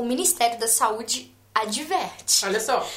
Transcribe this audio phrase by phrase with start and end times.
[0.00, 2.44] o Ministério da Saúde adverte.
[2.46, 2.88] Olha só.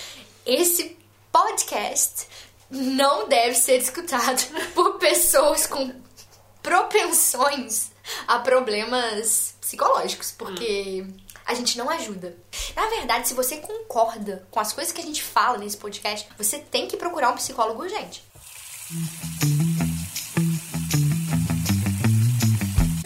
[0.46, 0.98] Esse
[1.32, 2.28] podcast
[2.70, 4.42] não deve ser escutado
[4.74, 5.94] por pessoas com
[6.62, 7.92] propensões
[8.28, 11.06] a problemas psicológicos, porque
[11.46, 12.38] a gente não ajuda.
[12.76, 16.60] Na verdade, se você concorda com as coisas que a gente fala nesse podcast, você
[16.60, 18.24] tem que procurar um psicólogo urgente.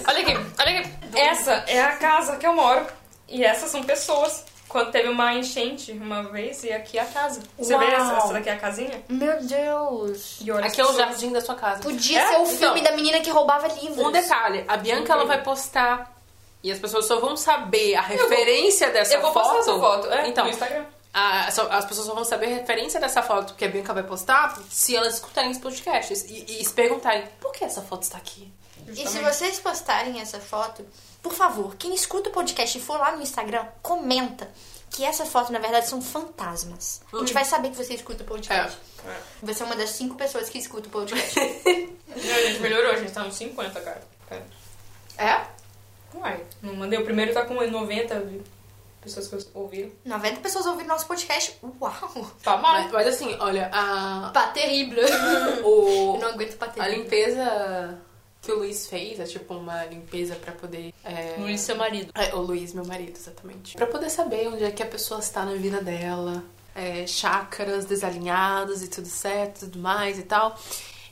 [0.08, 0.98] Olha aqui, olha aqui.
[1.16, 2.97] Essa é a casa que eu moro.
[3.28, 4.46] E essas são pessoas.
[4.70, 7.42] Quando teve uma enchente uma vez, e aqui é a casa.
[7.58, 7.80] Você Uau.
[7.86, 9.02] vê essa, essa daqui é a casinha?
[9.08, 10.40] Meu Deus!
[10.42, 11.08] E olha Aqui é o pessoas.
[11.08, 11.82] jardim da sua casa.
[11.82, 12.28] Podia É?
[12.28, 13.98] ser o filme Então, da menina que roubava livros.
[14.06, 16.14] Um detalhe, a Bianca ela vai postar
[16.62, 19.44] e as pessoas só vão saber a referência dessa Eu vou foto.
[19.56, 20.84] postar essa foto, é, então, no Instagram.
[21.14, 24.04] a- só- as pessoas só vão saber a referência dessa foto que a Bianca vai
[24.04, 28.18] postar se elas escutarem os podcasts e, e se perguntarem por que essa foto está
[28.18, 28.52] aqui.
[28.90, 30.86] E se vocês postarem essa foto,
[31.22, 34.50] por favor, quem escuta o podcast e for lá no Instagram, comenta
[34.90, 37.02] que essa foto, na verdade, são fantasmas.
[37.14, 38.78] A gente vai saber que você escuta o podcast.
[39.06, 39.18] É.
[39.44, 41.40] Você é uma das cinco pessoas que escuta o podcast.
[42.08, 44.02] Não, a gente melhorou, a gente tá nos 50, cara.
[44.28, 44.46] Pera.
[45.18, 45.46] É?
[46.18, 46.98] Uai, não mandei.
[46.98, 48.24] O primeiro tá com 90
[49.02, 49.92] pessoas que ouviram.
[50.06, 51.58] 90 pessoas ouviram nosso podcast.
[51.80, 52.32] Uau!
[52.42, 52.82] Tá mal.
[52.84, 55.04] Mas, mas assim, olha, a, Pá terrível.
[55.64, 57.04] o, Eu não aguento pá a terrível.
[57.04, 58.02] limpeza
[58.42, 60.94] que o Luiz fez é tipo uma limpeza pra poder.
[61.04, 62.12] É, Luiz, seu marido.
[62.16, 63.76] É, o Luiz, meu marido, exatamente.
[63.76, 66.44] Pra poder saber onde é que a pessoa está na vida dela,
[66.76, 70.58] é, chácaras desalinhados e tudo certo, tudo mais e tal.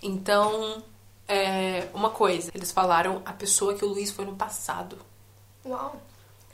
[0.02, 0.84] Então,
[1.28, 4.98] é, uma coisa, eles falaram a pessoa que o Luiz foi no passado.
[5.66, 6.00] Uau!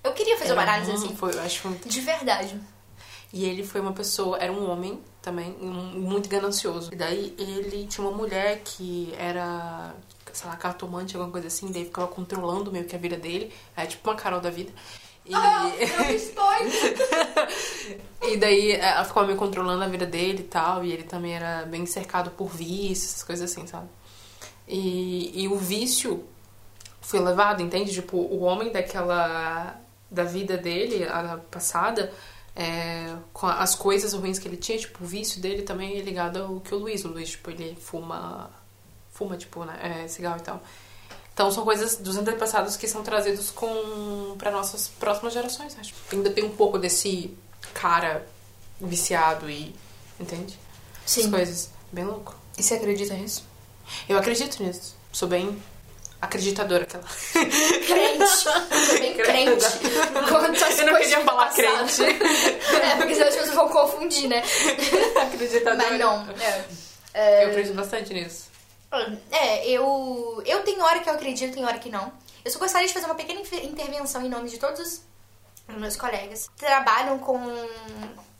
[0.03, 1.15] Eu queria fazer uma análise assim.
[1.15, 2.59] Foi, eu acho muito- De verdade.
[3.33, 6.89] E ele foi uma pessoa, era um homem também, um- muito ganancioso.
[6.91, 9.93] E daí ele tinha uma mulher que era,
[10.33, 13.51] sei lá, cartomante, alguma coisa assim, daí ficava controlando meio que a vida dele.
[13.75, 14.71] É tipo uma Carol da vida.
[15.25, 15.33] E...
[18.23, 21.33] E daí é, ela ficou meio controlando a vida dele e tal, e ele também
[21.33, 23.89] era bem cercado por vícios, essas coisas assim, sabe?
[24.67, 26.23] E, e o vício
[27.01, 27.91] foi levado, entende?
[27.91, 29.75] Tipo, o homem daquela.
[30.09, 32.13] da vida dele, a passada,
[32.55, 36.41] é, com as coisas ruins que ele tinha, tipo, o vício dele também é ligado
[36.41, 37.03] ao que o Luiz.
[37.03, 38.51] O Luiz, tipo, ele fuma.
[39.21, 40.03] Fuma, tipo, né?
[40.03, 40.61] É, cigarro e tal.
[41.33, 45.93] Então são coisas dos antepassados que são trazidos com para nossas próximas gerações, acho.
[46.11, 47.35] Ainda tem um pouco desse
[47.73, 48.25] cara
[48.79, 49.75] viciado e
[50.19, 50.59] entende?
[51.05, 51.31] Essas Sim.
[51.31, 52.35] coisas bem louco.
[52.57, 53.45] E você acredita nisso?
[54.09, 54.95] Eu acredito nisso.
[55.11, 55.61] Sou bem
[56.19, 57.03] acreditadora aquela.
[57.31, 58.27] Crente.
[58.27, 59.65] Sou bem crente.
[59.65, 62.03] Às Eu não queria falar crente.
[62.03, 64.43] É, porque senão as pessoas vão confundir, né?
[65.21, 65.89] acreditadora.
[65.89, 66.27] Mas não.
[67.13, 67.45] É.
[67.45, 68.50] Eu acredito bastante nisso.
[69.31, 72.11] É, eu, eu tenho hora que eu acredito, tem hora que não.
[72.43, 75.01] Eu só gostaria de fazer uma pequena intervenção em nome de todos
[75.67, 77.39] os meus colegas que trabalham com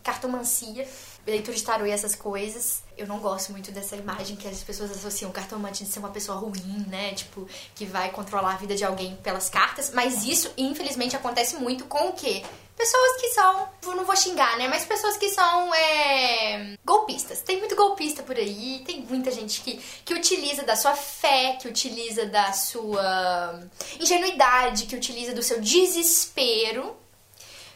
[0.04, 0.88] cartomancia,
[1.26, 2.84] leitura de tarô e essas coisas.
[2.98, 6.38] Eu não gosto muito dessa imagem que as pessoas associam cartomante de ser uma pessoa
[6.38, 7.14] ruim, né?
[7.14, 9.92] Tipo, que vai controlar a vida de alguém pelas cartas.
[9.94, 12.44] Mas isso, infelizmente, acontece muito com o quê?
[12.76, 14.68] Pessoas que são, não vou xingar, né?
[14.68, 17.42] Mas pessoas que são é, golpistas.
[17.42, 21.68] Tem muito golpista por aí, tem muita gente que, que utiliza da sua fé, que
[21.68, 23.62] utiliza da sua
[24.00, 27.01] ingenuidade, que utiliza do seu desespero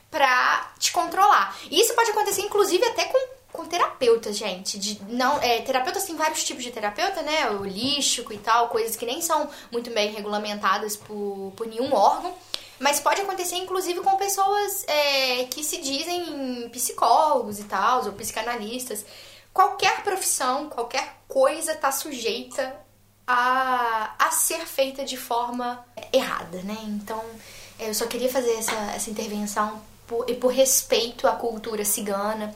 [0.10, 1.56] pra te controlar.
[1.70, 4.78] E isso pode acontecer, inclusive, até com, com terapeutas, gente.
[4.78, 7.50] De, não, é, terapeutas tem vários tipos de terapeuta, né?
[7.50, 12.34] Holístico e tal, coisas que nem são muito bem regulamentadas por, por nenhum órgão.
[12.80, 19.06] Mas pode acontecer, inclusive, com pessoas é, que se dizem psicólogos e tal, ou psicanalistas.
[19.54, 22.76] Qualquer profissão, qualquer coisa tá sujeita
[23.26, 26.78] a, a ser feita de forma errada, né?
[26.84, 27.24] Então,
[27.80, 32.54] eu só queria fazer essa, essa intervenção por, e por respeito à cultura cigana,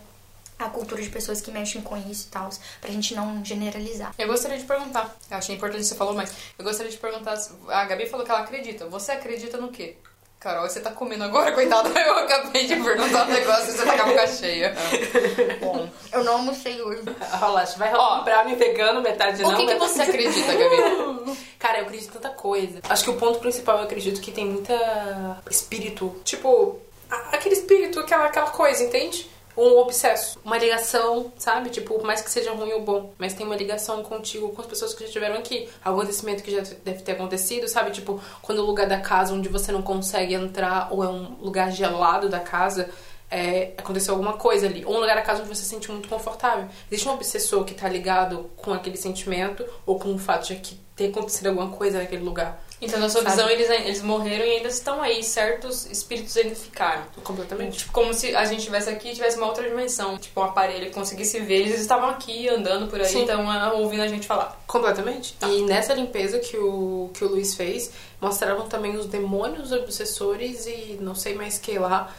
[0.58, 2.50] à cultura de pessoas que mexem com isso e tal,
[2.82, 4.14] pra gente não generalizar.
[4.18, 5.16] Eu gostaria de perguntar.
[5.32, 7.38] Eu achei importante que você falou, mas eu gostaria de perguntar.
[7.70, 8.86] A Gabi falou que ela acredita.
[8.88, 9.96] Você acredita no quê?
[10.40, 11.90] Carol, você tá comendo agora, coitada.
[12.00, 14.74] Eu acabei de perguntar um negócio e você tá com a boca cheia.
[15.60, 15.90] Bom.
[16.14, 17.04] Eu não almocei hoje.
[17.34, 19.54] Rola, vai rolar um brownie vegano, metade não.
[19.54, 21.38] O que, que você acredita, Gabi?
[21.60, 22.80] Cara, eu acredito em tanta coisa.
[22.90, 26.16] Acho que o ponto principal eu acredito que tem muita espírito.
[26.24, 26.80] Tipo,
[27.10, 29.30] aquele espírito, aquela, aquela coisa, entende?
[29.58, 30.40] Um obsesso.
[30.46, 31.70] Uma ligação, sabe?
[31.70, 33.14] Tipo, por mais que seja ruim ou bom.
[33.18, 35.68] Mas tem uma ligação contigo, com as pessoas que já estiveram aqui.
[35.84, 37.92] Algum acontecimento que já deve ter acontecido, sabe?
[37.92, 41.72] Tipo, quando o lugar da casa onde você não consegue entrar ou é um lugar
[41.72, 42.90] gelado da casa.
[43.32, 44.84] é, aconteceu alguma coisa ali.
[44.86, 46.68] Ou um lugar da casa onde você se sente muito confortável.
[46.90, 50.80] Existe um obsessor que tá ligado com aquele sentimento ou com o fato de que
[50.96, 52.62] ter acontecido alguma coisa naquele lugar.
[52.82, 53.36] Então, na sua Sabe?
[53.36, 57.04] visão, eles, eles morreram e ainda estão aí, certos espíritos ainda ficaram.
[57.24, 57.80] Completamente.
[57.80, 60.18] Tipo, como se a gente estivesse aqui e tivesse uma outra dimensão.
[60.18, 61.56] Tipo, um aparelho que conseguisse ver.
[61.56, 63.24] Eles estavam aqui, andando por aí, Sim.
[63.24, 64.58] então ah, ouvindo a gente falar.
[64.66, 65.36] Completamente.
[65.42, 67.92] E nessa limpeza que o, que o Luiz fez,
[68.22, 72.14] mostravam também os demônios obsessores e não sei mais que lá,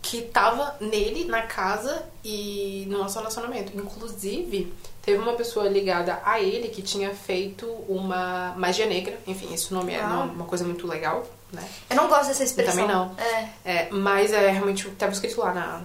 [0.00, 3.76] que tava nele, na casa e no nosso relacionamento.
[3.76, 4.72] Inclusive,
[5.02, 9.18] teve uma pessoa ligada a ele que tinha feito uma magia negra.
[9.26, 10.08] Enfim, esse nome é Ah.
[10.08, 11.62] não é uma coisa muito legal, né?
[11.90, 12.74] Eu não gosto dessa expressão.
[12.76, 13.14] também não.
[13.18, 15.82] É, É, mas é realmente o que tava escrito lá na.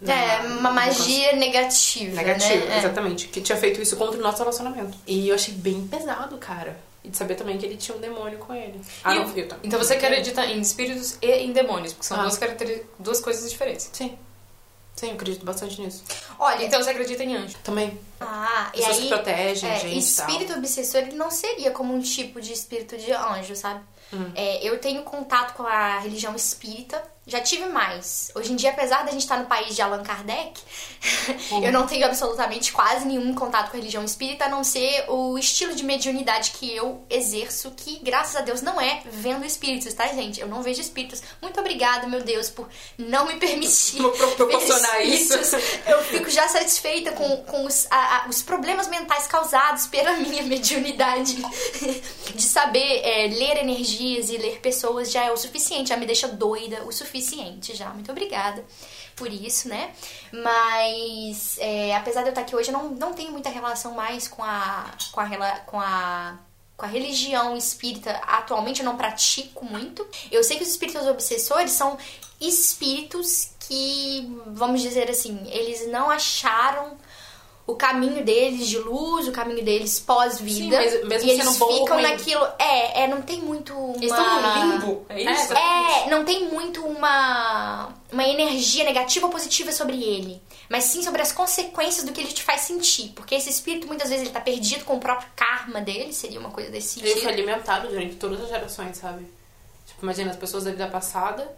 [0.00, 2.74] na- é uma magia negativa, Negativo, né?
[2.74, 2.78] É.
[2.78, 3.28] exatamente.
[3.28, 4.96] Que tinha feito isso contra o nosso relacionamento.
[5.06, 6.76] E eu achei bem pesado, cara.
[7.02, 8.80] E de saber também que ele tinha um demônio com ele.
[9.04, 9.66] Ah, E- não, eu também.
[9.66, 12.22] Então você acredita em espíritos e em demônios, porque são Ah.
[12.22, 12.38] duas,
[12.98, 13.90] duas coisas diferentes.
[13.92, 14.16] Sim.
[14.96, 16.04] Sim, eu acredito bastante nisso.
[16.38, 17.56] Olha, Então você acredita em anjo.
[17.64, 17.98] Também.
[18.20, 20.28] ah, e Pessoas aí, que protegem, é, gente e tal.
[20.30, 23.82] espírito obsessor ele não seria como um tipo de espírito de anjo, sabe?
[24.12, 24.30] Hum.
[24.34, 28.30] É, eu tenho contato com a religião espírita, já tive mais.
[28.34, 30.60] Hoje em dia, apesar da gente estar no país de Allan Kardec,
[31.52, 31.62] Hum.
[31.64, 35.36] eu não tenho absolutamente quase nenhum contato com a religião espírita, a não ser o
[35.38, 40.06] estilo de mediunidade que eu exerço, que graças a Deus não é vendo espíritos, tá,
[40.08, 40.40] gente?
[40.40, 41.22] Eu não vejo espíritos.
[41.42, 45.34] Muito obrigada, meu Deus, por não me permitir Pro- pro- proporcionar isso.
[45.86, 50.42] Eu fico já satisfeita com, com os, a- a- os problemas mentais causados pela minha
[50.42, 51.36] mediunidade.
[52.34, 56.28] De saber é, ler energias e ler pessoas já é o suficiente, já me deixa
[56.28, 57.13] doida o suficiente
[57.74, 57.90] já.
[57.90, 58.64] Muito obrigada
[59.16, 59.92] por isso, né?
[60.32, 64.26] Mas é, apesar de eu estar aqui hoje, eu não, não tenho muita relação mais
[64.28, 66.38] com a, com a, com a
[66.76, 70.04] com a religião espírita atualmente eu não pratico muito.
[70.30, 71.96] Eu sei que os espíritos obsessores são
[72.40, 76.98] espíritos que, vamos dizer assim, eles não acharam
[77.66, 80.82] o caminho deles de luz, o caminho deles pós-vida.
[80.82, 82.02] Sim, mas mesmo e eles bom ou ficam ruim.
[82.02, 82.46] naquilo.
[82.58, 83.96] É, é, não tem muito uma.
[83.96, 85.52] Eles estão no limbo, é isso?
[85.54, 91.22] É, não tem muito uma, uma energia negativa ou positiva sobre ele, mas sim sobre
[91.22, 93.12] as consequências do que ele te faz sentir.
[93.14, 96.50] Porque esse espírito muitas vezes ele tá perdido com o próprio karma dele, seria uma
[96.50, 97.22] coisa desse Ele sentido.
[97.24, 99.26] foi alimentado durante todas as gerações, sabe?
[99.86, 101.50] Tipo, imagina, as pessoas da vida passada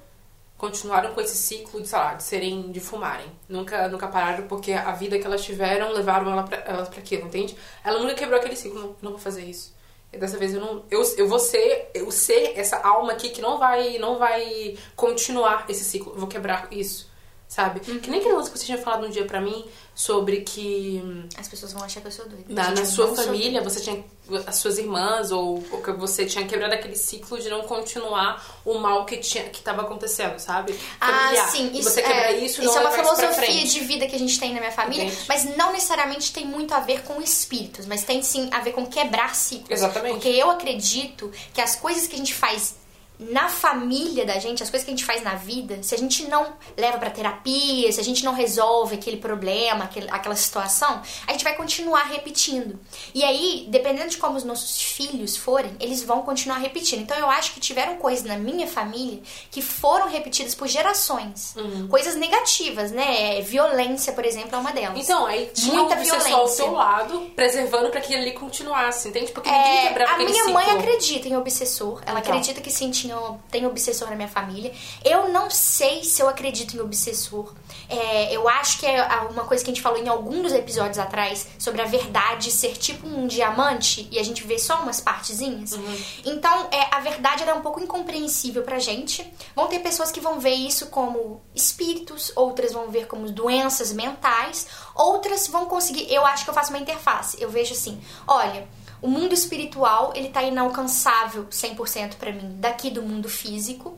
[0.57, 3.31] continuaram com esse ciclo de, sei lá, de serem, de fumarem.
[3.49, 7.27] Nunca, nunca pararam porque a vida que elas tiveram levaram ela pra, elas pra aquilo,
[7.27, 7.57] entende?
[7.85, 9.75] Ela nunca quebrou aquele ciclo, não, não vou fazer isso.
[10.13, 13.43] E dessa vez eu não, eu, eu vou ser, eu ser essa alma aqui que
[13.43, 16.13] não vai, não vai continuar esse ciclo.
[16.15, 17.11] Eu vou quebrar isso,
[17.49, 17.81] sabe?
[17.81, 19.65] Que nem aquele lance que você tinha falado um dia pra mim
[19.95, 22.45] sobre que hum, As pessoas vão achar que eu sou doida.
[22.53, 24.05] na, na sua família, você tinha
[24.47, 28.75] as suas irmãs ou, ou que você tinha quebrado aquele ciclo de não continuar o
[28.79, 30.79] mal que tinha que estava acontecendo, sabe?
[31.01, 31.49] Ah, Familiar.
[31.49, 34.07] sim, E isso, você quebra é, isso, isso não é uma isso filosofia de vida
[34.07, 35.25] que a gente tem na minha família, Entende?
[35.29, 38.85] mas não necessariamente tem muito a ver com espíritos, mas tem sim a ver com
[38.87, 39.71] quebrar ciclos.
[39.71, 40.15] Exatamente.
[40.15, 42.75] Porque eu acredito que as coisas que a gente faz
[43.19, 46.25] na família da gente, as coisas que a gente faz na vida, se a gente
[46.29, 51.33] não leva pra terapia, se a gente não resolve aquele problema, aquele- aquela situação, a
[51.33, 52.79] gente vai continuar repetindo.
[53.15, 57.01] E aí, dependendo de como os nossos filhos forem, eles vão continuar repetindo.
[57.03, 59.21] Então eu acho que tiveram coisas na minha família
[59.51, 61.55] que foram repetidas por gerações.
[61.91, 63.41] Coisas negativas, né?
[63.43, 64.99] Violência, por exemplo, é uma delas.
[64.99, 66.57] Então, aí tinha Muita um obsessor ao violência.
[66.57, 69.33] seu lado, preservando pra que ele continuasse, entende?
[69.33, 70.53] Porque ninguém É, quebrava a minha ciclo.
[70.53, 72.03] mãe acredita em obsessor.
[72.07, 72.33] Ela Então.
[72.33, 74.73] acredita que sim, tinha, tem obsessor na minha família.
[75.05, 77.55] Eu não sei se eu acredito em obsessor.
[77.89, 80.99] É, eu acho que é uma coisa que a gente falou em algum dos episódios
[80.99, 85.73] atrás sobre a verdade ser tipo um diamante e a gente vê só umas partezinhas.
[85.73, 85.97] Uhum.
[86.25, 89.27] Então, é, a verdade é um pouco incompreensível pra gente.
[89.55, 94.67] Vão ter pessoas que vão ver isso como espíritos, outras vão ver como doenças mentais,
[94.95, 96.13] outras vão conseguir.
[96.13, 97.41] Eu acho que eu faço uma interface.
[97.41, 98.67] Eu vejo assim: olha.
[99.07, 103.97] O mundo espiritual, ele tá inalcançável 100% pra mim daqui do mundo físico.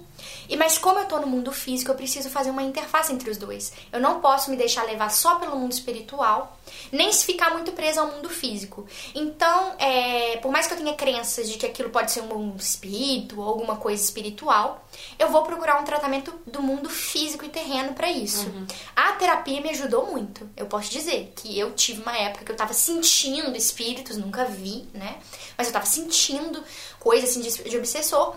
[0.49, 3.37] E mas como eu tô no mundo físico, eu preciso fazer uma interface entre os
[3.37, 3.73] dois.
[3.93, 6.59] Eu não posso me deixar levar só pelo mundo espiritual,
[6.91, 8.87] nem se ficar muito presa ao mundo físico.
[9.15, 13.41] Então, é, por mais que eu tenha crenças de que aquilo pode ser um espírito
[13.41, 14.85] ou alguma coisa espiritual,
[15.19, 18.51] eu vou procurar um tratamento do mundo físico e terreno pra isso.
[18.97, 20.49] A terapia me ajudou muito.
[20.57, 24.89] Eu posso dizer que eu tive uma época que eu tava sentindo espíritos, nunca vi,
[24.93, 25.19] né?
[25.57, 26.63] Mas eu tava sentindo
[26.99, 28.35] coisas assim de, de obsessor.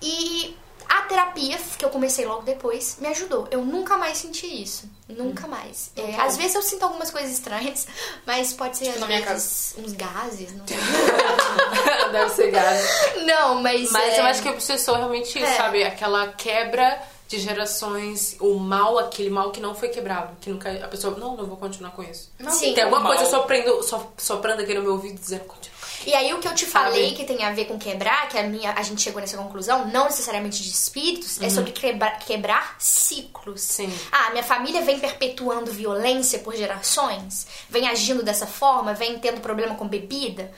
[0.00, 0.56] E
[0.88, 3.46] a terapia, que eu comecei logo depois, me ajudou.
[3.50, 4.88] Eu nunca mais senti isso.
[5.08, 5.90] Nunca mais.
[5.96, 7.86] É, às vezes eu sinto algumas coisas estranhas,
[8.26, 10.76] mas pode ser às na minha vezes uns gases, não sei.
[12.12, 12.78] Deve ser gado.
[13.24, 13.90] Não, mas.
[13.90, 15.56] Mas é, eu acho que o obsessor realmente isso, É.
[15.56, 15.82] sabe?
[15.84, 20.36] Aquela quebra de gerações, o mal, aquele mal que não foi quebrado.
[20.40, 20.70] Que nunca.
[20.84, 22.30] A pessoa, não, não vou continuar com isso.
[22.50, 22.74] Sim.
[22.74, 25.71] Tem alguma coisa soprando, so- soprando aqui no meu ouvido dizendo, continua.
[26.06, 27.16] E aí o que eu te falei Sabe?
[27.16, 30.04] que tem a ver com quebrar, que a minha a gente chegou nessa conclusão, não
[30.06, 33.60] necessariamente de espíritos, é sobre quebrar, quebrar ciclos.
[33.62, 33.92] Sim.
[34.10, 39.74] Ah, minha família vem perpetuando violência por gerações, vem agindo dessa forma, vem tendo problema
[39.74, 40.52] com bebida.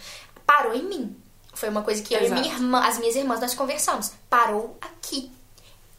[0.47, 1.17] Parou em mim.
[1.53, 4.11] Foi uma coisa que eu e minha irmã, as minhas irmãs nós conversamos.
[4.29, 5.31] Parou aqui.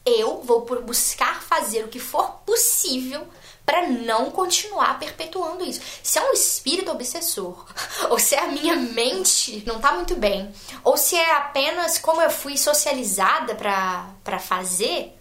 [0.04, 3.26] Eu vou por- buscar fazer o que for possível
[3.66, 5.80] pra não continuar perpetuando isso.
[6.02, 7.66] Se é um espírito obsessor,
[8.08, 10.50] ou se é a minha mente não tá muito bem,
[10.84, 15.12] ou se é apenas como eu fui socializada pra pra fazer,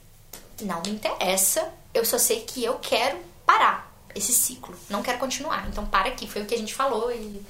[0.61, 1.67] não me interessa.
[1.93, 4.75] Eu só sei que eu quero parar esse ciclo.
[4.89, 5.67] Não quero continuar.
[5.67, 6.27] Então para aqui.
[6.27, 7.41] Foi o que a gente falou e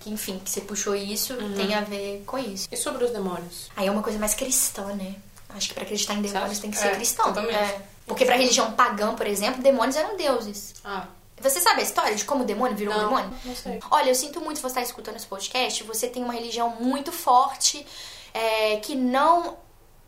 [0.00, 2.68] que, enfim, que você puxou isso tem a ver com isso.
[2.70, 3.70] E sobre os demônios?
[3.76, 5.14] Aí é uma coisa mais cristã, né?
[5.48, 6.60] Acho que pra acreditar em demônios acha?
[6.60, 7.26] tem que ser É, cristão.
[7.26, 7.54] totalmente.
[7.56, 7.80] É.
[8.06, 10.74] Porque pra religião pagã, por exemplo, demônios eram deuses.
[10.84, 11.06] Ah,
[11.40, 13.38] Você sabe a história de como o demônio virou um Não, demônio?
[13.44, 13.80] não sei.
[13.90, 15.82] Olha, eu sinto muito você estar escutando esse podcast.
[15.84, 17.84] Você tem uma religião muito forte
[18.32, 19.56] é, que não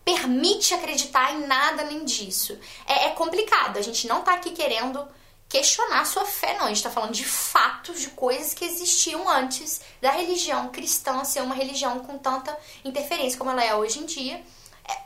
[0.05, 2.59] permite acreditar em nada além disso.
[2.87, 3.77] É, é complicado.
[3.79, 5.05] A gente não tá aqui querendo
[5.49, 6.67] questionar a sua fé, não.
[6.67, 11.41] A gente tá falando de fatos, de coisas que existiam antes da religião cristã ser
[11.43, 14.43] uma religião com tanta interferência como ela é hoje em dia.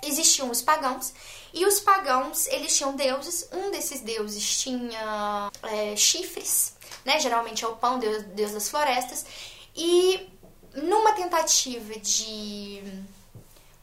[0.02, 1.12] Existiam os pagãos
[1.52, 3.48] e os pagãos eles tinham deuses.
[3.52, 7.18] Um desses deuses tinha é, chifres né?
[7.20, 9.24] Geralmente é o pão deus, deus das florestas.
[9.74, 10.28] E
[10.74, 12.82] numa tentativa de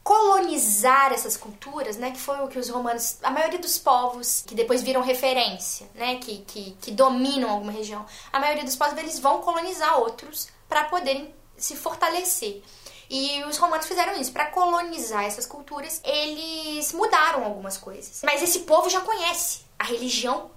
[0.02, 4.54] colonizar essas culturas, né, que foi o que os romanos, a maioria dos povos que
[4.54, 9.18] depois viram referência, né, que, que, que dominam alguma região, a maioria dos povos eles
[9.18, 12.62] vão colonizar outros para poderem se fortalecer.
[13.10, 14.32] E os romanos fizeram isso.
[14.32, 18.20] Para colonizar essas culturas, eles mudaram algumas coisas.
[18.22, 20.50] Mas esse povo já conhece a religião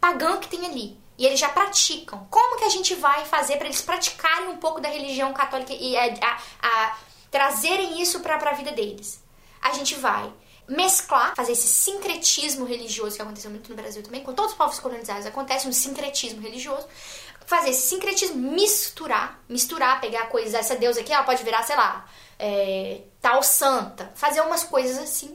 [0.00, 0.98] pagã que tem ali.
[1.18, 2.26] E eles já praticam.
[2.30, 5.96] Como que a gente vai fazer para eles praticarem um pouco da religião católica e
[5.96, 6.96] a, a- a
[7.30, 9.20] trazerem isso para a vida deles?
[9.60, 10.32] A gente vai
[10.68, 14.78] mesclar, fazer esse sincretismo religioso que aconteceu muito no Brasil também, com todos os povos
[14.78, 16.86] colonizados acontece um sincretismo religioso.
[17.48, 22.04] Fazer esse sincretismo, misturar, misturar, pegar coisas, essa deusa aqui, ela pode virar, sei lá,
[22.38, 25.34] é, tal santa, fazer umas coisas assim.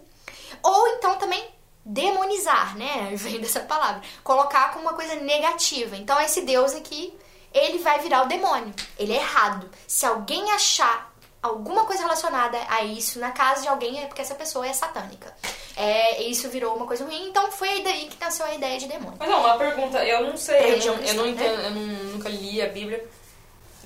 [0.61, 1.43] Ou então também
[1.83, 3.09] demonizar, né?
[3.17, 4.03] Vem dessa palavra.
[4.23, 5.95] Colocar como uma coisa negativa.
[5.97, 7.17] Então esse Deus aqui,
[7.51, 8.75] ele vai virar o demônio.
[8.95, 9.67] Ele é errado.
[9.87, 14.35] Se alguém achar alguma coisa relacionada a isso na casa de alguém, é porque essa
[14.35, 15.35] pessoa é satânica.
[15.75, 17.27] É, isso virou uma coisa ruim.
[17.29, 19.15] Então foi daí que nasceu a ideia de demônio.
[19.19, 21.29] Mas não, uma pergunta, eu não sei, eu, não, eu não né?
[21.31, 21.81] entendo, eu não-
[22.13, 23.03] nunca li a Bíblia.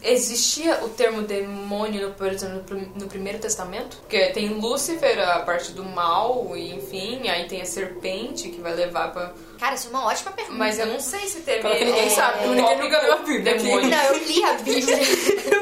[0.04, 3.98] Existia o termo demônio, no, por exemplo, no prim- no Primeiro Testamento?
[3.98, 8.74] Porque tem Lúcifer, a parte do mal, e enfim, aí tem a serpente que vai
[8.76, 9.34] levar pra.
[9.60, 10.58] Cara, isso é uma ótima pergunta.
[10.58, 11.68] Mas eu não sei se teve.
[11.68, 13.64] Que ninguém é, sabe, o ninguém tópico nunca leu a Bíblia aqui.
[13.64, 13.90] demônio.
[13.90, 14.98] Não, eu li a Bíblia.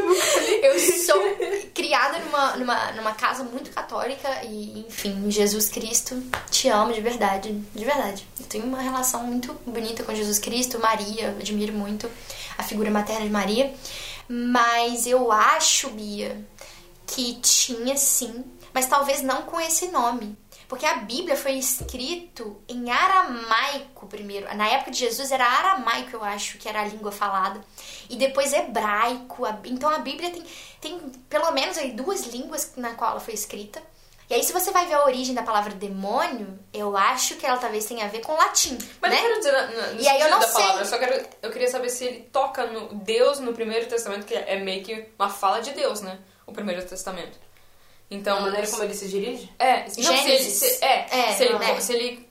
[0.63, 1.21] eu sou
[1.73, 7.53] criada numa, numa, numa casa muito católica e, enfim, Jesus Cristo te amo de verdade.
[7.73, 8.27] De verdade.
[8.39, 12.09] Eu tenho uma relação muito bonita com Jesus Cristo, Maria, admiro muito
[12.57, 13.73] a figura materna de Maria.
[14.27, 16.45] Mas eu acho, Bia,
[17.05, 20.37] que tinha sim, mas talvez não com esse nome.
[20.67, 24.47] Porque a Bíblia foi escrito em aramaico primeiro.
[24.55, 27.63] Na época de Jesus era aramaico, eu acho, que era a língua falada.
[28.09, 29.43] E depois hebraico.
[29.65, 30.43] Então a Bíblia tem,
[30.81, 33.81] tem pelo menos aí duas línguas na qual ela foi escrita.
[34.29, 37.57] E aí, se você vai ver a origem da palavra demônio, eu acho que ela
[37.57, 39.17] talvez tenha a ver com latim, Mas né?
[39.19, 40.61] eu quero dizer, na, na, no E aí eu não da sei.
[40.63, 41.25] palavra, eu só quero.
[41.43, 45.05] Eu queria saber se ele toca no Deus no Primeiro Testamento, que é meio que
[45.19, 46.17] uma fala de Deus, né?
[46.47, 47.37] O Primeiro Testamento.
[48.09, 48.37] Então.
[48.37, 49.51] a maneira como ele se dirige?
[49.59, 51.79] É, não, se ele, se, é, É, se, ele, não, é.
[51.81, 52.29] se ele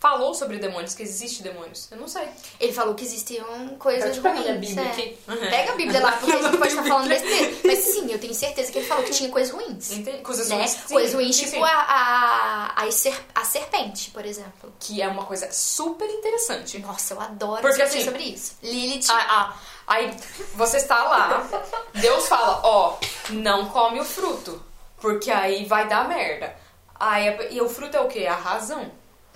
[0.00, 1.86] falou sobre demônios, que existe demônios.
[1.90, 2.26] Eu não sei.
[2.58, 4.40] Ele falou que existiam coisas ruins.
[4.40, 4.90] minha Bíblia é.
[4.90, 5.18] aqui.
[5.50, 7.56] Pega a Bíblia lá, porque a gente pode estar falando besteira.
[7.64, 9.90] Mas sim, eu tenho certeza que ele falou que tinha coisas ruins.
[9.90, 10.18] Entendi.
[10.22, 10.56] Coisas Né?
[10.56, 10.70] ruins.
[10.70, 11.62] sim, coisas ruins, sim, tipo sim.
[11.70, 14.72] A, a, a, ser- a serpente, por exemplo.
[14.80, 16.78] Que é uma coisa super interessante.
[16.78, 18.56] Nossa, eu adoro Porque, assim, sobre isso.
[18.62, 19.06] Lilith.
[19.10, 20.16] Ah, ah, aí
[20.54, 21.46] você está lá,
[21.94, 22.96] Deus fala, ó,
[23.30, 24.62] não come o fruto,
[24.98, 26.56] porque aí vai dar merda.
[26.98, 28.26] Aí, a- e o fruto é o quê?
[28.26, 28.90] A razão.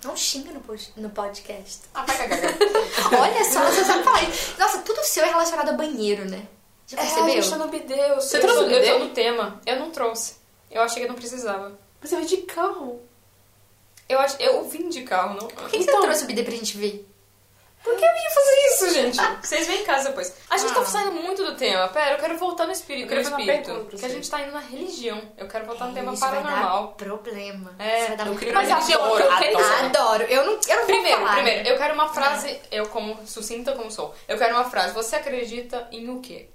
[0.05, 1.81] Não xinga no, pod- no podcast.
[1.95, 2.05] Ah.
[3.21, 4.55] Olha só, você sabe falar isso.
[4.59, 6.47] Nossa, tudo seu é relacionado a banheiro, né?
[6.87, 7.29] Já É, a percebeu?
[7.43, 8.15] gente tá no bidê.
[8.15, 8.91] Você eu trouxe tô- o bidê?
[8.91, 9.61] Eu tô no tema.
[9.65, 10.35] Eu não trouxe.
[10.71, 11.79] Eu achei que eu não precisava.
[12.03, 13.01] Você vai de carro.
[14.09, 14.37] Eu, ach...
[14.39, 15.49] eu vim de carro, não...
[15.49, 15.97] Por que, que Então.
[15.97, 17.09] você trouxe o bidê pra gente ver?
[17.85, 19.19] Por que eu ia fazer isso, gente?
[19.47, 20.35] Vocês vêm em casa depois.
[20.49, 20.75] A gente Ah.
[20.77, 21.87] tá saindo muito do tema.
[21.89, 23.05] Pera, eu quero voltar no espírito.
[23.05, 24.07] Eu queria no fazer uma espírito pergunta pra que você.
[24.07, 25.23] a gente tá indo na religião.
[25.37, 26.87] Eu quero voltar no tema Isso vai paranormal.
[26.87, 27.75] dar problema.
[27.79, 28.55] É, Isso vai dar eu queria.
[28.55, 29.85] Mas eu- adoro, eu quero- adoro.
[29.85, 30.23] Adoro.
[30.25, 31.35] Eu não, eu não Primeiro, vou falar.
[31.43, 34.15] primeiro, eu quero uma frase, eu como sucinta como sou.
[34.27, 34.95] Eu quero uma frase.
[34.95, 36.49] Você acredita em o quê?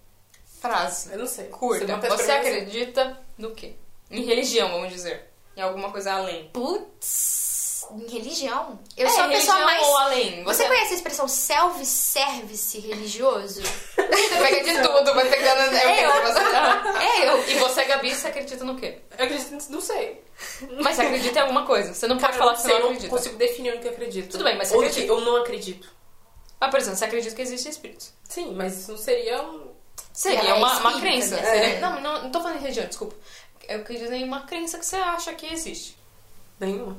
[0.60, 1.12] Frase.
[1.14, 1.46] Eu não sei.
[1.46, 1.86] Curta.
[1.86, 3.76] Você, não Você acredita no quê?
[4.10, 5.30] Em religião, vamos dizer.
[5.56, 6.50] Em alguma coisa além.
[6.52, 7.49] Putz,
[7.92, 8.80] em religião.
[8.98, 9.88] Eu É, sou a pessoa mais.
[9.88, 10.44] ou além.
[10.44, 13.62] Você Você- conhece a expressão self-service religioso?
[13.96, 15.76] Você pega de tudo, vai pegando.
[15.76, 16.12] É eu.
[16.24, 16.40] Você...
[17.06, 17.50] é eu.
[17.50, 19.00] E você, Gabi, você acredita no quê?
[19.18, 20.24] Eu acredito, não sei.
[20.82, 21.94] Mas você acredita em alguma coisa.
[21.94, 23.16] Você não pode falar eu que você eu não não acredita.
[23.16, 24.32] consigo definir no que eu acredito.
[24.32, 25.06] Tudo bem, mas você Ou acredita.
[25.06, 25.92] que eu não acredito.
[26.60, 28.14] Mas, por exemplo, você acredita que existem espíritos.
[28.28, 29.70] Sim, mas isso não seria um...
[30.14, 31.36] Seria É, uma, uma espírita, crença.
[31.38, 31.44] né?
[31.46, 31.80] Seria- É.
[31.80, 33.16] Não, não, não tô falando em religião, desculpa.
[33.68, 35.98] Eu queria dizer em uma crença que você acha que existe.
[36.60, 36.98] Nenhuma.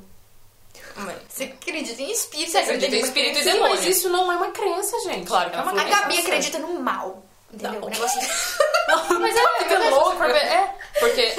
[0.97, 2.51] Mas- Você acredita em espírito?
[2.53, 3.69] Você acredita em espírito e demônio.
[3.77, 5.27] mas isso não é uma crença, gente.
[5.27, 7.23] Claro que é uma Ela A Gabi que é acredita no mal.
[7.53, 7.81] Entendeu?
[7.81, 7.87] Não.
[7.89, 8.21] O negócio
[9.21, 10.27] Mas é, Fica é, louca.
[10.37, 11.35] é, porque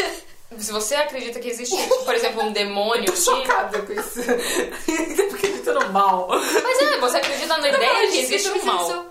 [0.57, 3.19] se você acredita que existe, por exemplo, um demônio Tô que...
[3.21, 4.19] chocada com isso.
[4.21, 6.27] Eu acredito no mal.
[6.29, 8.83] Mas é, você acredita na ideia que existe um mal.
[8.89, 9.05] isso-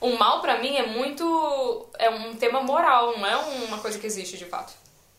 [0.00, 1.86] O mal, pra mim, é muito...
[1.98, 4.72] É um tema moral, não é uma coisa que existe, de fato.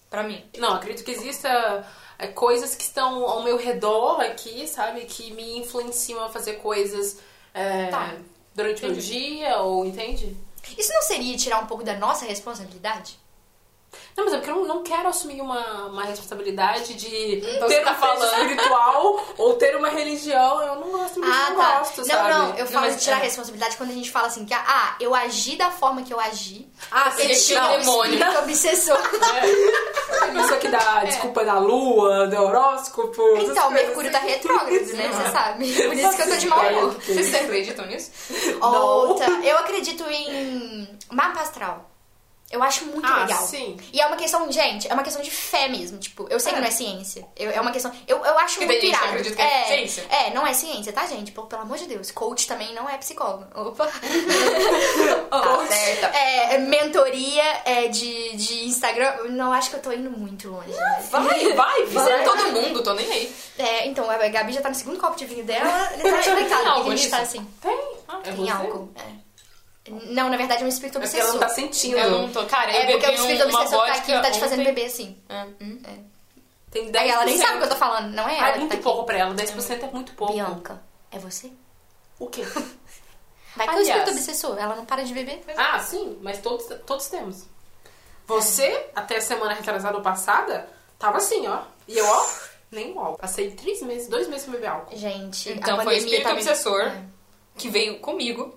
[0.09, 0.43] Pra mim.
[0.57, 1.85] Não, acredito que exista
[2.19, 5.01] é, coisas que estão ao meu redor aqui, sabe?
[5.05, 7.17] Que me influenciam a fazer coisas
[7.53, 8.13] é, Tá.
[8.55, 10.35] durante o dia, ou entende?
[10.77, 13.19] Isso não seria tirar um pouco da nossa responsabilidade?
[14.17, 17.83] Não, mas é porque eu não, não quero assumir uma, uma responsabilidade de Então ter
[17.83, 18.41] tá uma fé falando.
[18.41, 20.61] espiritual ou ter uma religião.
[20.61, 21.79] Eu não gosto disso, Ah, não tá.
[21.79, 22.29] gosto, não, sabe?
[22.29, 23.19] não, eu Não, falo mas de tirar é.
[23.19, 26.19] a responsabilidade quando a gente fala assim, que ah, eu agi da forma que eu
[26.19, 26.67] agi.
[26.91, 28.19] Ah, sim, tinha não, um demônio.
[30.29, 30.39] obsessor.
[30.39, 33.21] A pessoa que dá desculpa da lua, do horóscopo.
[33.37, 34.19] Então, Mercúrio assim.
[34.19, 35.09] tá retrógrado, né?
[35.11, 35.73] Você sabe.
[35.73, 36.93] Por isso que eu tô de mau humor.
[36.93, 38.11] Vocês acreditam nisso?
[38.61, 39.27] Outra.
[39.43, 41.89] Eu acredito em mapa astral.
[42.49, 43.45] Eu acho muito Ah, legal.
[43.45, 43.75] sim.
[43.91, 45.97] E é uma questão, gente, é uma questão de fé mesmo.
[45.97, 47.27] Tipo, eu sei que não é ciência.
[47.35, 47.91] Eu- é uma questão.
[48.07, 49.05] Eu, eu acho Porque muito gente que irado.
[49.09, 50.05] acredita que é ciência.
[50.09, 51.33] É, não é ciência, tá, gente?
[51.33, 52.09] Pô, pelo amor de Deus.
[52.11, 53.45] Coach também não é psicólogo.
[53.53, 53.89] Opa.
[55.29, 56.07] Tá certa.
[56.07, 59.13] É, mentoria é, de, de Instagram.
[59.29, 60.69] Não, acho que eu tô indo muito longe.
[60.71, 61.03] né?
[61.11, 62.23] Vai, vai, Vai.
[62.23, 63.35] todo mundo, tô nem aí.
[63.57, 65.67] É, então, a Gabi já tá no segundo copo de vinho dela.
[65.69, 66.63] Tá explicado.
[66.63, 67.47] Tem álcool tá assim.
[67.61, 67.79] Tem.
[68.07, 68.89] Ah, É Tem álcool.
[68.95, 69.26] É.
[69.91, 71.41] Não, na verdade é um espírito É porque ela obsessor.
[71.41, 71.97] não tá sentindo.
[71.97, 72.45] Eu não tô.
[72.45, 74.59] Cara, eu É porque o bebi espírito uma obsessor tá aqui e tá te fazendo
[74.61, 74.73] ontem.
[74.73, 75.17] beber assim.
[75.29, 75.43] É.
[75.61, 75.97] Hum, é.
[76.71, 76.95] Tem 10%.
[76.99, 78.59] Aí ela nem sabe o que eu tô falando, não é ela Ah, é que
[78.59, 78.83] muito tá aqui.
[78.83, 79.33] pouco pra ela.
[79.33, 80.33] 10% é muito pouco.
[80.33, 81.51] Bianca, é você?
[82.19, 82.43] O quê?
[83.55, 85.41] Vai que é o espírito obsessor, ela não para de beber.
[85.55, 87.45] Ah, sim, mas todos, todos temos.
[88.27, 90.67] Você, até a semana retrasada ou passada,
[90.99, 91.61] tava assim, ó.
[91.87, 92.25] E eu, ó,
[92.71, 93.17] nem o álcool.
[93.17, 94.95] Passei três meses, dois meses sem beber álcool.
[94.95, 97.01] Gente, Então a foi o espírito tá obsessor É.
[97.57, 98.53] que veio comigo,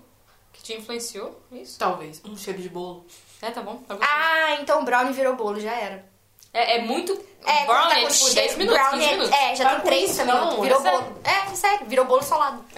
[0.53, 1.41] que te influenciou.
[1.51, 1.77] Isso.
[1.79, 2.21] Talvez.
[2.25, 3.05] Um cheiro de bolo.
[3.41, 3.77] É, tá bom.
[3.87, 4.01] Tá bom.
[4.03, 6.05] Ah, então o brownie virou bolo, já era.
[6.53, 7.13] É, é muito.
[7.45, 9.37] É, quando brownie tá é tipo cheiro- 10 minutos, brownie 15 é- minutos.
[9.39, 10.41] É, já Para tem com 30 isso, minutos.
[10.55, 10.99] não, virou é sério.
[11.01, 11.21] bolo.
[11.23, 12.65] É, sério, virou bolo solado.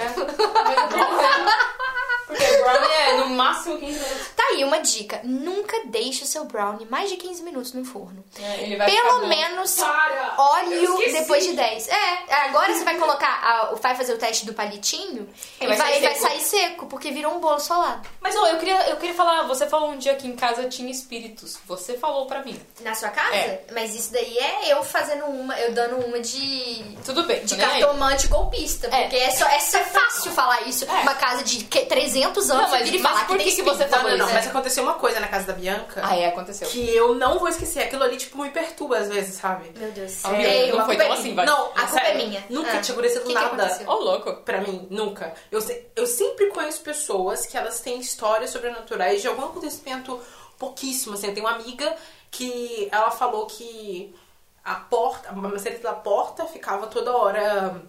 [2.27, 4.27] Porque brownie é no máximo 15 minutos.
[4.36, 5.21] Tá aí uma dica.
[5.23, 8.23] Nunca deixe o seu brownie mais de 15 minutos no forno.
[8.41, 10.34] É, ele vai Pelo menos Para!
[10.38, 11.88] óleo depois de 10.
[11.88, 15.29] É, agora você vai colocar, a- vai fazer o teste do palitinho
[15.60, 16.27] E vai vai, sair vai seco.
[16.27, 18.08] sair seco, porque virou um bolo solado.
[18.21, 20.89] Mas ó, eu queria, eu queria falar, você falou um dia que em casa tinha
[20.91, 21.58] espíritos.
[21.67, 22.60] Você falou pra mim.
[22.82, 23.36] Na sua casa?
[23.36, 23.63] É.
[23.73, 26.97] Mas isso daí é eu fazendo uma, eu dando uma de.
[27.06, 27.60] Tudo bem, De aí.
[27.60, 28.88] cartomante golpista.
[28.88, 29.01] É.
[29.03, 30.86] Porque é, só, é só fácil falar isso.
[30.86, 31.01] É.
[31.01, 33.62] Uma casa de que- 300 anos Não, vira e mas por que, que tem que
[33.63, 34.04] você espírito.
[34.04, 34.34] Não, não, não.
[34.34, 36.67] Mas aconteceu uma coisa na casa da Bianca Ah, é, aconteceu.
[36.67, 37.84] que eu não vou esquecer.
[37.84, 39.72] Aquilo ali, tipo, me perturba às vezes, sabe?
[39.78, 40.24] Meu Deus.
[40.26, 41.36] Ei, não a foi culpa tão é assim, minha.
[41.36, 41.46] vai.
[41.46, 42.43] Não, A culpa é minha.
[42.50, 42.82] Nunca Ah.
[42.82, 43.80] tinha acontecido Que que nada.
[43.88, 44.34] Ô, louco.
[44.43, 45.34] Pra mim, nunca.
[45.52, 45.60] Eu,
[45.96, 50.19] eu sempre conheço pessoas que elas têm histórias sobrenaturais de algum acontecimento
[50.60, 51.13] pouquíssimo.
[51.15, 51.96] Assim, eu tenho uma amiga
[52.32, 54.15] que ela falou que
[54.63, 57.82] a porta, a maçaneta da porta ficava toda hora.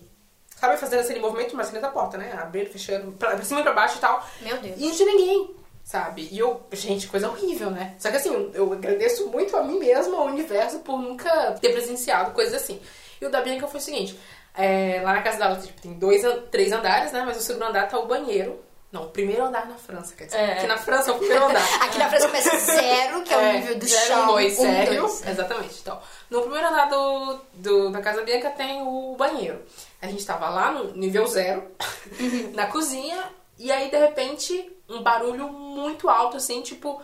[0.65, 2.33] Sabe, fazendo aquele movimento de da porta, né?
[2.41, 4.27] Abrindo, fechando, pra, cima e pra baixo e tal.
[4.41, 4.77] Meu Deus.
[4.79, 6.29] E não tinha ninguém, sabe?
[6.33, 7.95] E eu, gente, coisa horrível, né?
[7.99, 12.31] Só que assim, eu, agradeço muito a mim mesma, ao universo, por nunca ter presenciado
[12.31, 12.81] coisas assim.
[13.21, 14.19] E o da Bianca foi o seguinte:
[14.57, 17.23] é, lá na casa dela tipo, tem dois, três andares, né?
[17.27, 18.59] Mas o segundo andar tá o banheiro.
[18.91, 20.39] Não, o primeiro andar na França, quer dizer.
[20.39, 20.53] É.
[20.53, 21.65] Aqui na França é o primeiro andar.
[21.83, 24.27] Aqui na França começa zero, que é, o nível do zero, chão.
[24.29, 25.01] dois, um, Sério?
[25.01, 25.27] dois.
[25.27, 25.81] Exatamente.
[25.83, 26.01] Então,
[26.31, 29.61] no primeiro andar do, do- da Casa Bianca tem o banheiro.
[30.05, 31.71] A gente tava lá no nível zero,
[32.55, 37.01] na cozinha, e aí, de repente, um barulho muito alto, assim, tipo...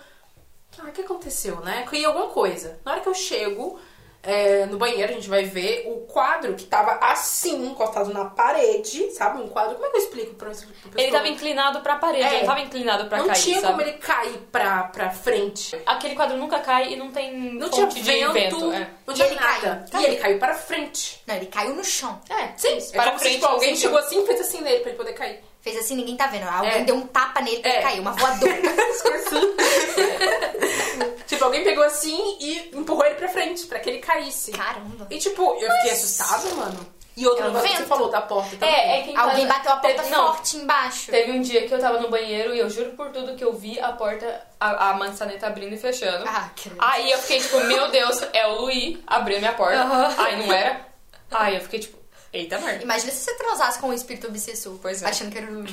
[0.78, 1.86] Ah, o que aconteceu, né?
[1.92, 2.78] E alguma coisa.
[2.84, 3.78] Na hora que eu chego
[4.22, 9.10] é, no banheiro, a gente vai ver o quadro que tava assim, encostado na parede,
[9.12, 9.40] sabe?
[9.42, 9.74] Um quadro...
[9.74, 10.70] Como é que eu explico pra, pessoa?
[10.96, 12.28] Ele tava inclinado pra parede, É.
[12.28, 13.72] ele não tava inclinado pra Não cair, tinha sabe?
[13.72, 15.80] como ele cair pra, pra frente.
[15.86, 18.72] Aquele quadro nunca cai e não tem Não tinha fonte vento, de vento.
[18.72, 18.90] É.
[19.06, 19.84] não E tinha ele nada.
[19.90, 20.02] caiu.
[20.02, 21.22] E ele caiu para frente.
[21.26, 22.20] Não, ele caiu no chão.
[22.28, 24.80] É, Sim, é Para como se frente, tipo, alguém chegou assim e fez assim nele
[24.80, 25.40] pra ele poder cair.
[25.62, 26.48] Fez assim, ninguém tá vendo.
[26.48, 26.84] Alguém É.
[26.84, 27.74] deu um tapa nele pra É.
[27.74, 28.60] ele cair, uma voadora.
[31.26, 34.52] tipo, alguém pegou assim e empurrou ele pra frente, pra que ele caísse.
[34.52, 35.06] Caramba.
[35.10, 36.86] E tipo, eu fiquei assustada, mano.
[37.16, 38.74] E outro É um negócio que você falou da porta também.
[38.74, 41.10] É, é que em Alguém casa- bateu a porta teve- não, forte embaixo.
[41.10, 43.52] Teve um dia que eu tava no banheiro e eu juro por tudo que eu
[43.52, 46.24] vi a porta, a, a maçaneta abrindo e fechando.
[46.26, 46.76] Ah, credo.
[46.78, 49.82] Aí eu fiquei tipo, meu Deus, é o Luiz, abriu minha porta.
[50.22, 50.86] Aí não era.
[51.30, 51.98] Aí eu fiquei tipo,
[52.32, 52.82] eita merda.
[52.82, 54.78] Imagina se você transasse com um espírito obsessor.
[54.80, 55.06] Pois é.
[55.08, 55.64] Achando que era o.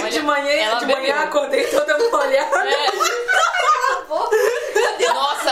[0.00, 2.70] Olha, De manhã, ela de manhã acordei toda molhada.
[2.70, 2.92] É.
[5.12, 5.50] Nossa,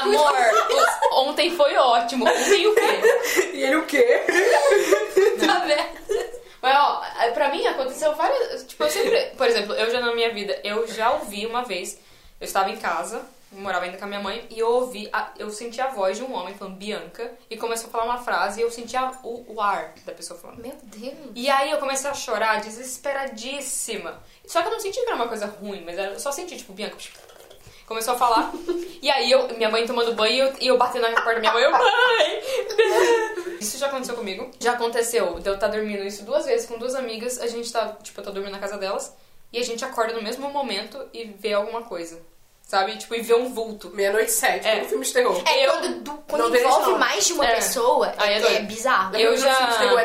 [0.00, 0.32] amor,
[0.72, 2.26] os- ontem foi ótimo.
[2.28, 3.00] Ontem o quê?
[3.54, 4.22] E ele o quê?
[5.46, 6.30] Tá vendo?
[6.62, 8.64] Mas, ó, pra mim aconteceu várias.
[8.64, 9.20] Tipo, eu sempre.
[9.36, 11.98] Por exemplo, eu já na minha vida, eu já ouvi uma vez.
[12.40, 15.08] Eu estava em casa, morava ainda com a minha mãe, e eu ouvi.
[15.12, 18.18] a- eu senti a voz de um homem falando Bianca, e começou a falar uma
[18.18, 20.58] frase, e eu senti a- o, o ar da pessoa falando.
[20.60, 21.14] Meu Deus.
[21.34, 24.20] E aí eu comecei a chorar, desesperadíssima.
[24.46, 26.72] Só que eu não senti que era uma coisa ruim, mas eu só senti, tipo,
[26.72, 26.96] Bianca.
[27.86, 28.52] Começou a falar.
[29.02, 31.40] E aí eu, minha mãe tomando banho e eu, e eu batendo na porta da
[31.40, 32.40] minha mãe, eu, mãe!
[33.60, 34.48] Isso já aconteceu comigo.
[34.60, 37.40] Já aconteceu de eu estar dormindo isso duas vezes com duas amigas.
[37.40, 39.12] A gente tá, tipo, eu tô dormindo na casa delas.
[39.52, 42.20] E a gente acorda no mesmo momento e vê alguma coisa.
[42.70, 42.96] Sabe?
[42.96, 43.90] Tipo, e vê um vulto.
[43.90, 44.80] Meia-noite e sete, É.
[44.82, 45.42] um filme de terror.
[45.44, 46.98] É, Eu- quando, du- quando envolve não.
[47.00, 47.56] mais de uma É.
[47.56, 49.16] pessoa, Aí é é, bizarro.
[49.16, 50.04] Eu de já-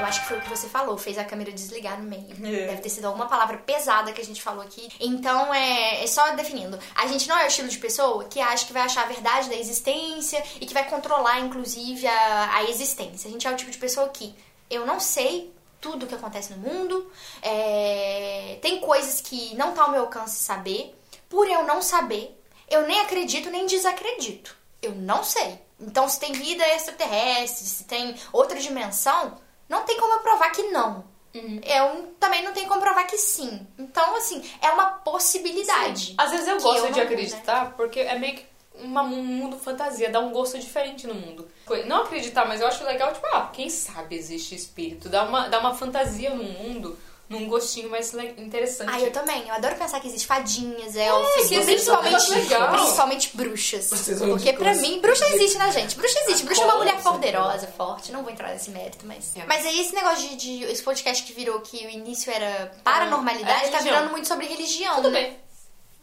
[0.00, 2.30] Eu acho que foi o que você falou, fez a câmera desligar no meio.
[2.42, 2.66] É.
[2.68, 4.88] Deve ter sido alguma palavra pesada que a gente falou aqui.
[4.98, 6.78] Então, é, é só definindo.
[6.94, 9.50] A gente não é o estilo de pessoa que acha que vai achar a verdade
[9.50, 13.28] da existência e que vai controlar, inclusive, a, a existência.
[13.28, 14.34] A gente é o tipo de pessoa que
[14.70, 17.10] eu não sei tudo o que acontece no mundo,
[17.42, 20.94] é, tem coisas que não tá ao meu alcance saber.
[21.30, 22.38] Por eu não saber,
[22.68, 24.54] eu nem acredito nem desacredito.
[24.82, 25.58] Eu não sei.
[25.80, 29.38] Então, se tem vida extraterrestre, se tem outra dimensão,
[29.68, 31.08] não tem como eu provar que não.
[31.32, 33.66] Eu também não tenho como provar que sim.
[33.78, 36.14] Então, assim, é uma possibilidade.
[36.18, 37.02] Às vezes eu gosto eu de não- né?
[37.04, 41.48] acreditar, porque é meio que uma- um mundo fantasia, dá um gosto diferente no mundo.
[41.86, 45.08] Não acreditar, mas eu acho legal, tipo, ah, quem sabe existe espírito.
[45.08, 46.98] Dá uma, dá uma fantasia no mundo,
[47.30, 48.90] num gostinho mais interessante.
[48.92, 49.46] Ah, eu também.
[49.48, 52.72] Eu adoro pensar que existe fadinhas, elfos, que principalmente, legal.
[52.72, 53.88] principalmente bruxas.
[54.18, 55.94] Porque pra mim, bruxa existe na gente.
[55.96, 56.44] Bruxa existe.
[56.44, 58.10] Bruxa é uma mulher poderosa, forte.
[58.10, 59.34] Não vou entrar nesse mérito, mas.
[59.36, 59.44] É.
[59.46, 60.64] Mas aí esse negócio de, de.
[60.64, 64.96] Esse podcast que virou que o início era paranormalidade, É tá virando muito sobre religião.
[64.96, 65.20] Tudo né?
[65.22, 65.38] bem.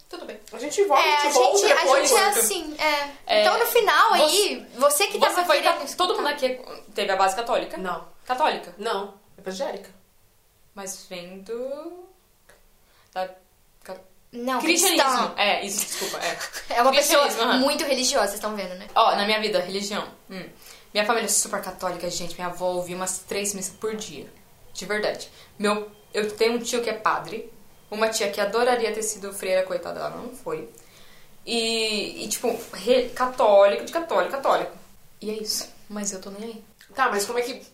[0.09, 0.39] Tudo bem.
[0.53, 2.09] A gente volta, É, a a gente volta gente, a depois.
[2.09, 2.75] gente é assim.
[2.79, 3.09] É.
[3.27, 5.57] É, então no final aí, você que Você tava foi.
[5.61, 5.79] querendo.
[5.85, 6.57] ca- Todo mundo aqui
[6.95, 7.75] teve a base católica?
[7.75, 8.73] Não, Católica.
[8.77, 9.15] não.
[9.37, 9.96] Evangélica.
[10.77, 12.05] Mas vem do.
[13.11, 13.27] Da.
[14.31, 15.07] Não, Cristianismo.
[15.07, 15.33] cristão.
[15.37, 16.19] É, isso, desculpa.
[16.23, 16.37] É.
[16.75, 17.57] É uma pessoa aham.
[17.59, 18.85] muito religiosa, vocês estão vendo, né?
[18.93, 20.07] Ó, na minha vida, religião.
[20.29, 20.47] Hum.
[20.93, 22.35] Minha família é super católica, gente.
[22.35, 24.27] Minha avó ouvia umas três missas por dia.
[24.73, 25.31] De verdade.
[25.57, 27.51] Meu, eu tenho um tio que é padre.
[27.89, 30.69] Uma tia que adoraria ter sido freira, coitada, ela não foi.
[31.45, 34.73] E, e tipo, re- católico, de católico, católico.
[35.21, 35.67] E é isso.
[35.89, 36.63] Mas eu tô nem aí.
[36.93, 37.65] Tá, mas como é que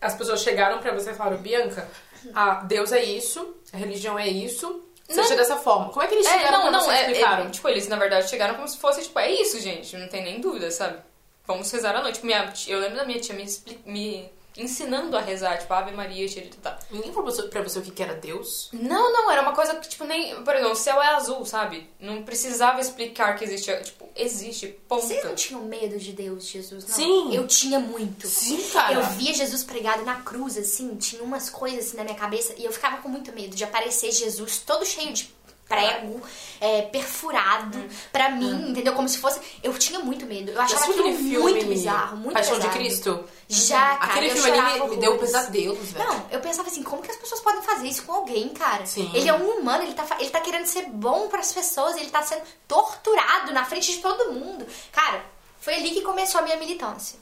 [0.00, 1.86] as pessoas chegaram pra você e falaram, Bianca,
[2.34, 5.90] ah, Deus é isso, a religião é isso, seja dessa forma.
[5.90, 7.46] Como é que eles É, chegaram não, pra não, você é, explicaram?
[7.46, 10.22] é, tipo, eles na verdade chegaram como se fosse, tipo, é isso, gente, não tem
[10.22, 10.98] nem dúvida, sabe?
[11.46, 12.16] Vamos rezar à noite.
[12.16, 13.46] Tipo, minha, eu lembro da minha tia me,
[13.86, 16.78] me ensinando a rezar, tipo, Ave Maria, Tiritutá.
[16.90, 18.68] Ninguém falou pra você o que que era Deus?
[18.72, 20.42] Não, não, era uma coisa que, tipo, nem.
[20.42, 21.88] Por exemplo, o céu é azul, sabe?
[21.98, 23.80] Não precisava explicar que existia.
[23.80, 25.06] Tipo, existe, ponto.
[25.06, 26.86] Vocês não tinham medo de Deus, Jesus?
[26.86, 26.94] Não.
[26.94, 27.34] Sim.
[27.34, 28.26] Eu tinha muito.
[28.26, 28.94] Sim, cara.
[28.94, 32.64] Eu via Jesus pregado na cruz, assim, tinha umas coisas assim na minha cabeça e
[32.64, 35.30] eu ficava com muito medo de aparecer Jesus todo cheio de
[35.68, 36.20] prego,
[36.60, 37.88] é, perfurado Hum.
[38.10, 38.94] pra mim, entendeu?
[38.94, 39.40] Como se fosse.
[39.62, 40.50] Eu tinha muito medo.
[40.50, 42.72] Eu achava aquilo filme muito bizarro, muito Paixão pesado.
[42.72, 43.24] de Cristo?
[43.48, 44.04] Já, cara.
[44.12, 46.04] Aquele filme ali me, me deu pesadelos, velho.
[46.06, 48.84] Não, eu pensava assim, como que as pessoas podem fazer isso com alguém, cara?
[48.86, 49.10] Sim.
[49.14, 52.22] Ele é um humano, ele tá, ele tá querendo ser bom pras pessoas, ele tá
[52.22, 54.66] sendo torturado na frente de todo mundo.
[54.92, 55.24] Cara,
[55.60, 57.18] foi ali que começou a minha militância.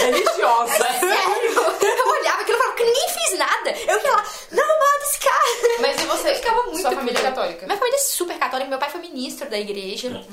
[0.00, 0.72] Religiosa.
[0.72, 1.52] Sério?
[1.52, 3.70] Eu olhava aquilo e falava que ninguém fez nada.
[3.70, 5.80] Eu ia lá, não, mata esse cara.
[5.80, 6.30] Mas e você?
[6.30, 7.66] Eu ficava muito Sua família é católica?
[7.66, 8.70] Minha família é super católica.
[8.70, 10.24] Meu pai foi ministro da igreja.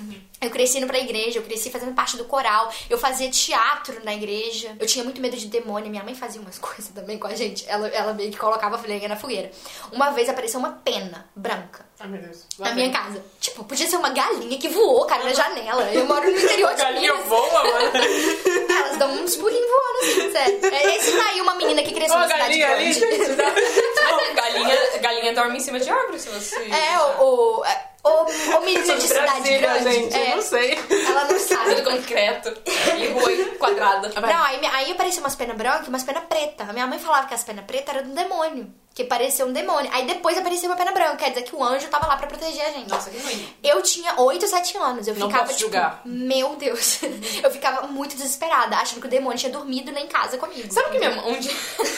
[0.42, 2.72] Eu cresci indo pra igreja, eu cresci fazendo parte do coral.
[2.90, 4.76] Eu fazia teatro na igreja.
[4.80, 5.90] Eu tinha muito medo de demônio.
[5.90, 7.66] Minha mãe fazia umas coisas também com a gente.
[7.68, 9.52] Ela, ela meio que colocava a lenha na fogueira.
[9.92, 12.46] Uma vez apareceu uma pena branca Ai, meu Deus.
[12.58, 13.22] na minha casa.
[13.40, 15.84] Tipo, podia ser uma galinha que voou, cara, na janela.
[15.92, 17.28] Eu moro no interior de Galinha Minas.
[17.28, 17.92] voa, mano.
[18.70, 20.60] Elas dão uns pulinhos voando, assim, sério.
[20.74, 23.36] É, Esse tá aí uma menina que cresceu Ó, na a cidade galinha ali, grande.
[23.36, 23.54] dá-
[24.42, 26.56] galinha, galinha dorme em cima de árvore se você.
[26.58, 27.24] É, o,
[27.60, 29.92] o- é, Ô menina de cidade Brasília, grande.
[29.94, 30.80] gente, eu é, não sei.
[31.08, 31.76] ela não sabe.
[31.76, 32.58] Tudo concreto.
[32.98, 34.10] E rua quadrada.
[34.22, 36.70] Não, aí, aí apareceu umas penas brancas e umas penas pretas.
[36.70, 38.74] A minha mãe falava que as penas pretas eram do demônio.
[38.96, 39.90] Que parecia um demônio.
[39.94, 41.18] Aí depois apareceu uma pena branca.
[41.18, 42.90] Quer dizer que o anjo tava lá pra proteger a gente.
[42.90, 43.56] Nossa, que ruim.
[43.64, 45.08] Eu tinha 8, 7 anos.
[45.08, 46.02] Eu Não ficava, posso tipo, julgar.
[46.06, 47.00] meu Deus.
[47.44, 50.72] eu ficava muito desesperada, achando que o demônio tinha dormido lá em casa comigo.
[50.74, 51.54] Sabe que minha mãe, um dia,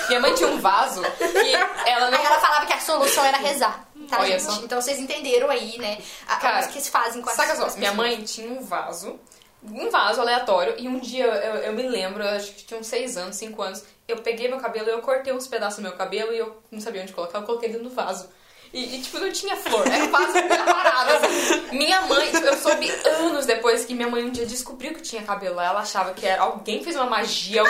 [0.09, 1.55] minha mãe tinha um vaso que
[1.89, 2.17] ela não.
[2.19, 3.87] Aí ela falava que a solução era rezar.
[4.11, 4.43] Tá, Olha gente?
[4.43, 4.61] só.
[4.61, 5.97] Então vocês entenderam aí, né?
[6.27, 9.17] A, Cara, que se fazem com as, Saca só, minha mãe tinha um vaso,
[9.63, 12.87] um vaso aleatório, e um dia eu, eu me lembro, eu acho que tinha uns
[12.87, 16.33] 6 anos, 5 anos, eu peguei meu cabelo, eu cortei uns pedaços do meu cabelo
[16.33, 18.27] e eu não sabia onde colocar, eu coloquei dentro do vaso.
[18.73, 20.33] E, e, tipo, não tinha flor, era um vaso
[20.65, 21.61] parado, assim.
[21.73, 25.59] Minha mãe, eu soube anos depois que minha mãe um dia descobriu que tinha cabelo
[25.59, 27.63] ela achava que era, alguém fez uma magia,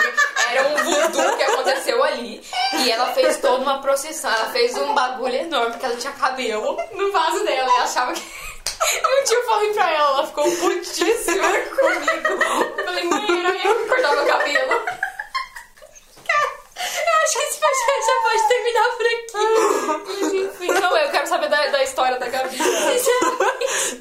[0.50, 2.40] era um voodoo que aconteceu ali.
[2.74, 6.76] E ela fez toda uma procissão, ela fez um bagulho enorme, porque ela tinha cabelo
[6.92, 8.22] no vaso dela e achava que.
[8.22, 12.42] Um dia eu falei pra ela, ela ficou putíssima comigo.
[12.78, 14.82] Eu falei, mãe, era eu que cortava meu cabelo.
[17.32, 20.12] Podcast já pode terminar por aqui.
[20.20, 22.58] Mas enfim, não, eu quero saber da, da história da Gabi.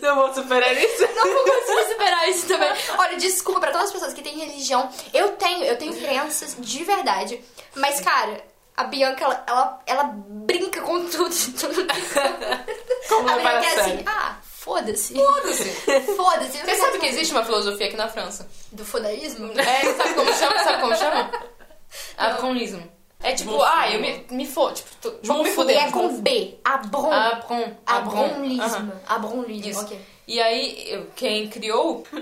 [0.01, 1.07] Não vou superar isso.
[1.15, 2.69] Não vou conseguir superar isso também.
[2.97, 4.89] Olha, desculpa pra todas as pessoas que têm religião.
[5.13, 7.41] Eu tenho, eu tenho crenças de verdade.
[7.75, 8.43] Mas, cara,
[8.75, 11.33] a Bianca, ela, ela, ela brinca com tudo.
[13.07, 15.13] Como a a Bianca é assim, ah, foda-se.
[15.13, 15.69] Foda-se.
[16.15, 16.57] Foda-se.
[16.57, 18.49] Você sabe que existe uma filosofia aqui na França?
[18.71, 19.53] Do fodaísmo?
[19.57, 20.63] É, sabe como chama?
[20.63, 21.31] Sabe como chama?
[22.17, 23.00] Abronismo.
[23.23, 25.77] É tipo, ah, eu me, me for, tipo, tô, Vou me E fuder.
[25.87, 26.55] é com B.
[26.63, 27.11] Abron.
[27.11, 27.73] Abron.
[27.85, 28.63] Abronlismo.
[28.63, 28.91] Aham.
[29.07, 29.81] Abronlismo, Isso.
[29.81, 29.99] ok.
[30.27, 32.05] E aí, quem criou,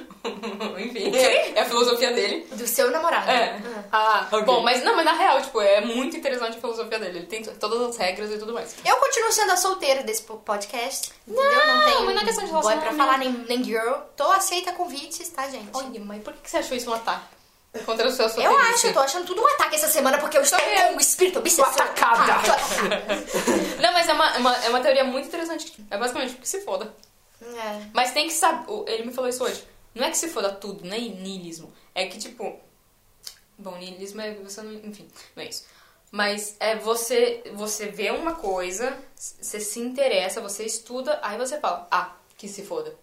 [0.77, 2.47] enfim, é a filosofia dele.
[2.51, 3.29] Do seu namorado.
[3.29, 3.59] É.
[3.91, 4.27] Ah.
[4.31, 4.45] Ah, ok.
[4.45, 7.19] Bom, mas não, mas na real, tipo, é muito interessante a filosofia dele.
[7.19, 8.75] Ele tem todas as regras e tudo mais.
[8.83, 11.11] Eu continuo sendo a solteira desse po- podcast.
[11.27, 11.67] Entendeu?
[11.67, 13.93] Não, tenho mas não é questão de boy pra falar, nem, nem girl.
[14.15, 15.69] Tô aceita convites, tá, gente?
[15.73, 17.25] Olha, mãe, por que que você achou isso um ataque?
[17.85, 20.41] Contra o seu Eu acho, eu tô achando tudo um ataque essa semana porque eu
[20.41, 22.33] estou com o espírito atacada.
[22.33, 23.15] Ah, tô atacada.
[23.79, 25.85] Não, mas é uma, é uma, é uma teoria muito interessante.
[25.89, 26.91] É basicamente que se foda.
[27.41, 27.87] É.
[27.93, 28.65] Mas tem que saber.
[28.87, 29.63] Ele me falou isso hoje.
[29.93, 31.71] Não é que se foda tudo, não é niilismo.
[31.93, 32.59] É que, tipo.
[33.57, 34.73] Bom, niilismo é você não.
[34.73, 35.65] Enfim, não é isso.
[36.11, 41.87] Mas é você, você vê uma coisa, você se interessa, você estuda, aí você fala,
[41.91, 42.97] ah, que se foda.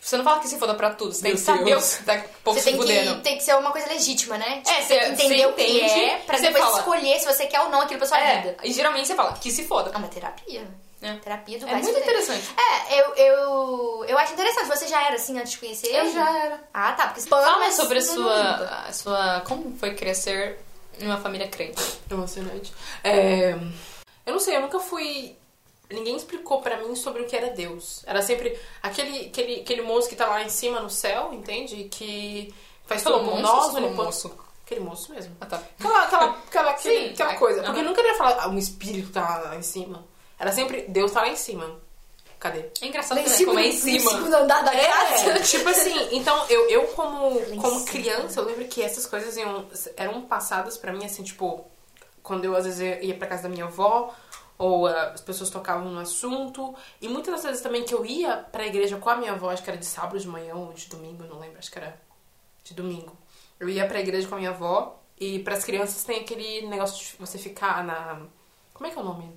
[0.00, 1.94] Tipo, você não fala que se foda pra tudo, você tem Meu que saber Deus.
[1.94, 3.16] o que tá pouco Você se tem fudendo.
[3.16, 4.62] que, tem que ser uma coisa legítima, né?
[4.64, 6.64] Tipo, É, você tem você- que entender você o que entende, é pra você depois
[6.64, 6.78] fala.
[6.78, 8.56] escolher se você quer ou não aquilo pra sua É, vida.
[8.64, 9.90] e geralmente você fala, que se foda.
[9.94, 10.66] É uma terapia.
[11.02, 11.14] É.
[11.14, 12.02] Terapia do É muito fuder.
[12.02, 12.44] interessante.
[12.58, 14.68] É, eu, eu, eu acho interessante.
[14.68, 16.18] Você já era assim antes de conhecer ele?
[16.18, 16.60] era.
[16.74, 17.06] Ah, tá.
[17.08, 19.40] Porque Fala sobre a sua, a sua.
[19.46, 20.58] Como foi crescer
[20.98, 21.82] numa família crente?
[22.10, 22.70] Emocionante.
[23.02, 23.52] É,
[24.26, 25.36] eu não sei, eu nunca fui.
[25.90, 28.02] Ninguém explicou pra mim sobre o que era Deus.
[28.06, 31.84] Era sempre aquele, aquele, aquele moço que tá lá em cima no céu, entende?
[31.90, 32.54] Que
[32.86, 34.38] faz Falou tudo por monstro ou nós, moço?
[34.64, 35.36] Aquele moço mesmo.
[35.40, 35.56] Ah, tá.
[35.78, 37.62] Aquela, aquela, aquela, aquele- Sim, aquela a- coisa.
[37.64, 37.88] Porque aham.
[37.88, 40.04] nunca ia falar, ah, um espírito tá lá em cima.
[40.38, 41.76] Era sempre, Deus tá lá em cima.
[42.38, 42.64] Cadê?
[42.80, 43.36] É engraçado Lá em né?
[43.36, 44.10] cima, como é em cima.
[44.12, 45.30] segundo andar da casa.
[45.32, 47.90] É, tipo assim, então eu, eu como, em como cima.
[47.90, 51.66] criança, eu lembro que essas coisas iam, eram passadas pra mim, assim, tipo,
[52.22, 54.14] quando eu às vezes ia pra casa da minha avó,
[54.60, 58.36] ou ah, as pessoas tocavam no assunto, e muitas das vezes também que eu ia
[58.36, 60.86] pra igreja com a minha avó, acho que era de sábado de manhã ou de
[60.86, 61.98] domingo, não lembro, acho que era
[62.62, 63.16] de domingo.
[63.58, 67.16] Eu ia pra igreja com a minha avó, e pras crianças tem aquele negócio de
[67.18, 68.20] você ficar na.
[68.74, 69.32] Como é que é o nome?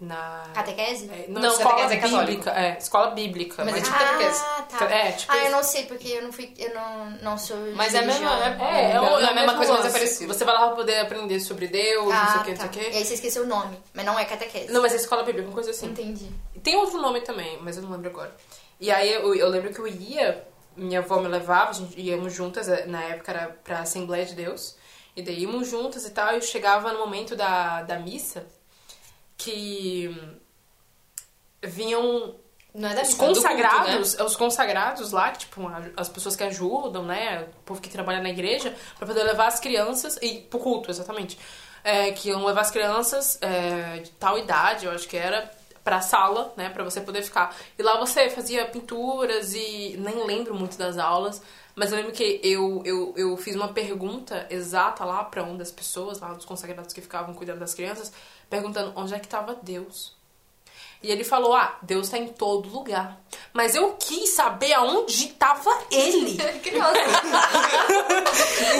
[0.00, 0.50] Na.
[0.52, 1.08] Catequese?
[1.10, 2.50] É, não, Não, escola catequese é bíblica.
[2.50, 3.64] É, escola bíblica.
[3.64, 4.40] Mas é mas- tipo catequese.
[4.44, 4.90] Ah, tá.
[4.90, 6.52] É, tipo ah, eu não sei, porque eu não fui.
[6.58, 7.56] Eu não, não sou.
[7.74, 9.90] Mas é a mesma- é- É, Não, o- não é a mesma coisa, mas é
[9.90, 10.34] parecido.
[10.34, 12.56] Você vai lá pra poder aprender sobre Deus, não sei Ah, o que, não sei
[12.56, 12.66] tá.
[12.66, 12.80] o que.
[12.80, 14.72] E aí você esqueceu o nome, mas não é catequese.
[14.72, 15.86] Não, mas é escola bíblica, uma coisa assim.
[15.86, 16.28] Entendi.
[16.62, 18.34] Tem outro nome também, mas eu não lembro agora.
[18.80, 20.44] E aí eu, eu lembro que eu ia,
[20.76, 24.34] minha avó me levava, a gente íamos juntas, eh, na época era pra Assembleia de
[24.34, 24.76] Deus.
[25.16, 28.44] E daí íamos juntas e tal, e eu chegava no momento da, da missa
[29.44, 30.16] que
[31.62, 32.34] vinham
[32.74, 35.60] Não é da os é do culto, consagrados, os consagrados lá, que, tipo,
[35.96, 37.46] as pessoas que ajudam, né?
[37.58, 40.18] O povo que trabalha na igreja, pra poder levar as crianças.
[40.22, 41.38] E pro culto, exatamente.
[41.82, 45.50] É, que iam levar as crianças é, de tal idade, eu acho que era,
[45.84, 46.70] pra sala, né?
[46.70, 47.54] Pra você poder ficar.
[47.78, 51.42] E lá você fazia pinturas e nem lembro muito das aulas.
[51.76, 55.72] Mas eu lembro que eu, eu, eu fiz uma pergunta exata lá pra uma das
[55.72, 58.12] pessoas, lá dos consagrados que ficavam cuidando das crianças,
[58.48, 60.14] perguntando onde é que tava Deus.
[61.04, 63.20] E ele falou: Ah, Deus tá em todo lugar.
[63.52, 66.32] Mas eu quis saber aonde tava ele.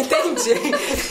[0.00, 0.54] Entende?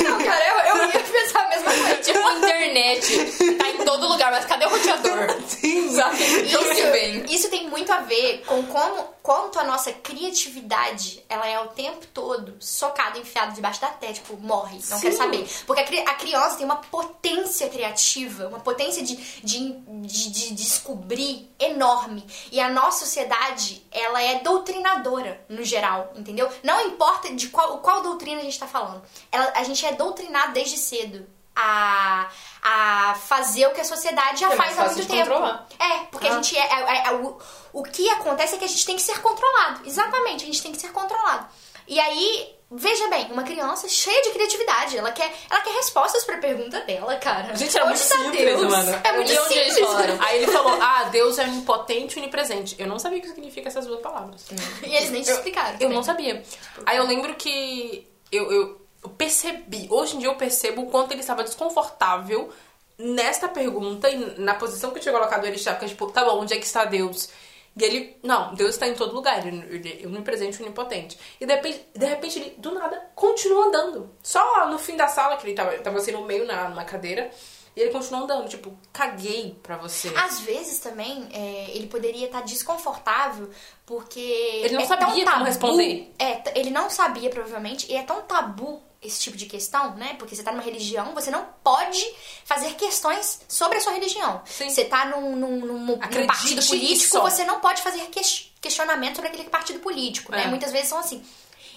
[0.04, 1.96] não, cara, eu, eu ia pensar a mesma coisa.
[1.98, 5.42] Tipo, a internet tá em todo lugar, mas cadê o roteador?
[5.48, 5.94] Sim.
[5.94, 6.18] Sabe?
[6.24, 11.68] Isso, isso tem muito a ver com como, quanto a nossa criatividade, ela é o
[11.68, 15.02] tempo todo socada, enfiada debaixo da terra, tipo, morre, não Sim.
[15.02, 15.48] quer saber.
[15.68, 21.50] Porque a, a criança tem uma potência criativa, uma potência de, de, de, de descobrir
[21.60, 22.26] enorme.
[22.52, 26.50] E a nossa sociedade, ela é doutrinadora, no geral, entendeu?
[26.64, 29.04] Não importa de qual, qual doutrina a gente tá falando.
[29.32, 32.30] Ela, a gente é doutrinado desde cedo a,
[32.62, 35.18] a fazer o que a sociedade já É faz há muito tempo.
[35.30, 35.68] controlar.
[35.80, 36.36] É, porque a Ah.
[36.36, 37.38] gente é, é- é- o,
[37.74, 39.82] o que acontece é que a gente tem que ser controlado.
[39.86, 41.46] Exatamente, a gente tem que ser controlado.
[41.88, 46.38] E aí, veja bem, uma criança cheia de criatividade, ela quer, ela quer respostas pra
[46.38, 47.54] pergunta dela, cara.
[47.56, 48.72] Gente, era Onde muito tá simples, Deus?
[48.72, 49.02] mano.
[49.04, 49.92] É muito E onde eles simples.
[49.94, 50.18] falaram?
[50.22, 52.76] Aí ele falou, ah, Deus é onipotente e onipresente.
[52.80, 54.46] Eu não sabia o que significa essas duas palavras.
[54.82, 55.74] E eles nem te explicaram.
[55.74, 55.96] Eu também.
[55.98, 56.42] não sabia.
[56.86, 61.12] Aí eu lembro que eu, eu eu percebi, hoje em dia eu percebo o quanto
[61.12, 62.52] ele estava desconfortável
[62.98, 66.54] nesta pergunta e na posição que eu tinha colocado ele estava, tipo, tá bom, onde
[66.54, 67.30] é que está Deus?
[67.76, 71.18] E ele, não, Deus está em todo lugar, ele, é onipresente onipotente.
[71.42, 74.12] E de repente, de repente ele, do nada, continua andando.
[74.22, 77.32] Só no fim da sala, que ele tava, tava assim no meio, na, numa cadeira,
[77.76, 80.08] e ele continuou andando, tipo, caguei pra você.
[80.16, 83.50] Às vezes também é, ele poderia estar desconfortável
[83.88, 84.20] porque.
[84.20, 86.14] Ele não é tão sabia como tabu- responder.
[86.20, 90.16] É, ele não sabia, provavelmente, e é tão tabu esse tipo de questão, né?
[90.18, 92.04] Porque você tá numa religião, você não pode
[92.46, 94.42] fazer questões sobre a sua religião.
[94.46, 94.70] Sim.
[94.70, 99.30] Você tá num, num, num- num partido político, você não pode fazer ques- questionamento sobre
[99.30, 100.44] aquele partido político, né?
[100.44, 100.48] É.
[100.48, 101.24] Muitas vezes são assim.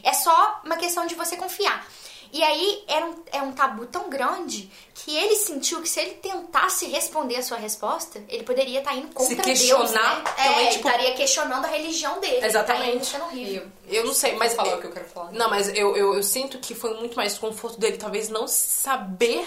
[0.02, 1.84] É só uma questão de você confiar.
[2.32, 6.12] E aí era um, é um tabu tão grande que ele sentiu que se ele
[6.14, 10.24] tentasse responder a sua resposta, ele poderia estar indo contra Deus, questionar né?
[10.36, 12.44] também, é, tipo- ele estaria questionando a religião dele.
[12.44, 13.14] Exatamente.
[13.14, 13.66] Ele tá horrível.
[13.88, 14.54] Eu não sei, mas.
[14.54, 15.32] falar o que eu quero falar.
[15.32, 19.46] Não, mas eu, eu, eu sinto que foi muito mais desconforto dele, talvez não saber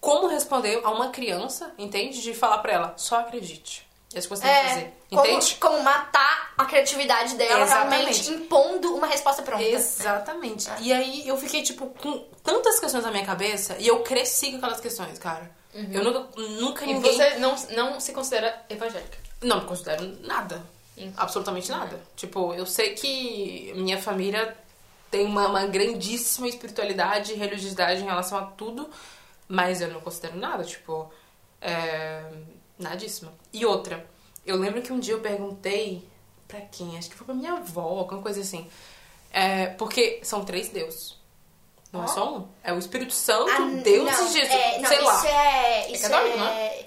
[0.00, 2.20] como responder a uma criança, entende?
[2.20, 3.86] De falar pra ela, só acredite.
[4.14, 4.92] É você tem que É, fazer.
[5.10, 5.54] como, Entende?
[5.56, 7.94] como matar a criatividade dela, Exatamente.
[7.96, 9.62] realmente impondo uma resposta pronta.
[9.64, 10.68] Exatamente.
[10.80, 14.56] E aí eu fiquei, tipo, com tantas questões na minha cabeça e eu cresci com
[14.58, 15.50] aquelas questões, cara.
[15.74, 17.12] Eu nunca, nunca E ninguém.
[17.12, 19.16] você não, não se considera evangélica.
[19.40, 20.62] Não me considero nada.
[21.16, 21.98] Absolutamente nada.
[22.14, 24.56] Tipo, eu sei que minha família
[25.10, 28.88] tem uma, uma grandíssima espiritualidade e religiosidade em relação a tudo,
[29.48, 31.10] mas eu não considero nada, tipo,
[31.60, 32.22] é,
[32.82, 33.32] nadíssima.
[33.52, 34.06] E outra,
[34.44, 36.06] eu lembro que um dia eu perguntei
[36.48, 36.98] pra quem?
[36.98, 38.66] Acho que foi pra minha avó, alguma coisa assim.
[39.32, 41.16] É, porque são três deuses.
[41.92, 42.48] Não é só um.
[42.64, 44.50] É o Espírito Santo, Ah, Deus não, e Jesus.
[44.50, 45.26] é, não, sei isso lá.
[45.28, 46.86] É, isso católico, não é...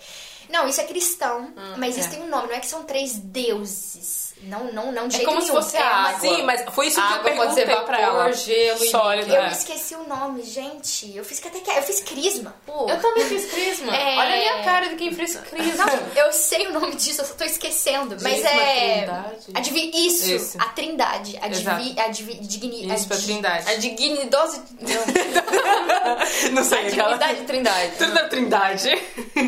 [0.49, 2.11] Não, isso é cristão, mas isso é.
[2.11, 4.24] tem um nome, não é que são três deuses.
[4.43, 5.61] Não, não, não de É como se nenhum.
[5.63, 6.19] fosse é a água.
[6.19, 8.31] Sim, mas foi isso que Água eu perguntei pra vapor, ela.
[8.33, 9.47] gelo Sólido, Eu é.
[9.49, 11.15] esqueci o nome, gente.
[11.15, 12.55] Eu fiz catequese, eu fiz crisma.
[12.65, 12.87] Pô.
[12.87, 13.95] Eu também fiz crisma.
[13.95, 14.17] É.
[14.17, 15.85] Olha a minha cara de quem fez crisma.
[15.85, 18.17] Não, eu sei o nome disso, eu só tô esquecendo.
[18.21, 18.97] Mas Dízima é.
[18.97, 19.45] Trindade.
[19.55, 19.91] A divi...
[20.07, 20.57] Isso, Esse.
[20.61, 21.39] a trindade.
[21.41, 21.95] A, divi...
[21.99, 22.33] a divi...
[22.35, 22.93] digni...
[22.93, 23.71] Isso, pra di- Trindade.
[23.71, 24.61] A dignidose...
[24.79, 26.51] Não.
[26.51, 27.17] Não A sei, aquela...
[27.17, 27.91] dignidade trindade.
[27.97, 28.89] Tudo da Trindade.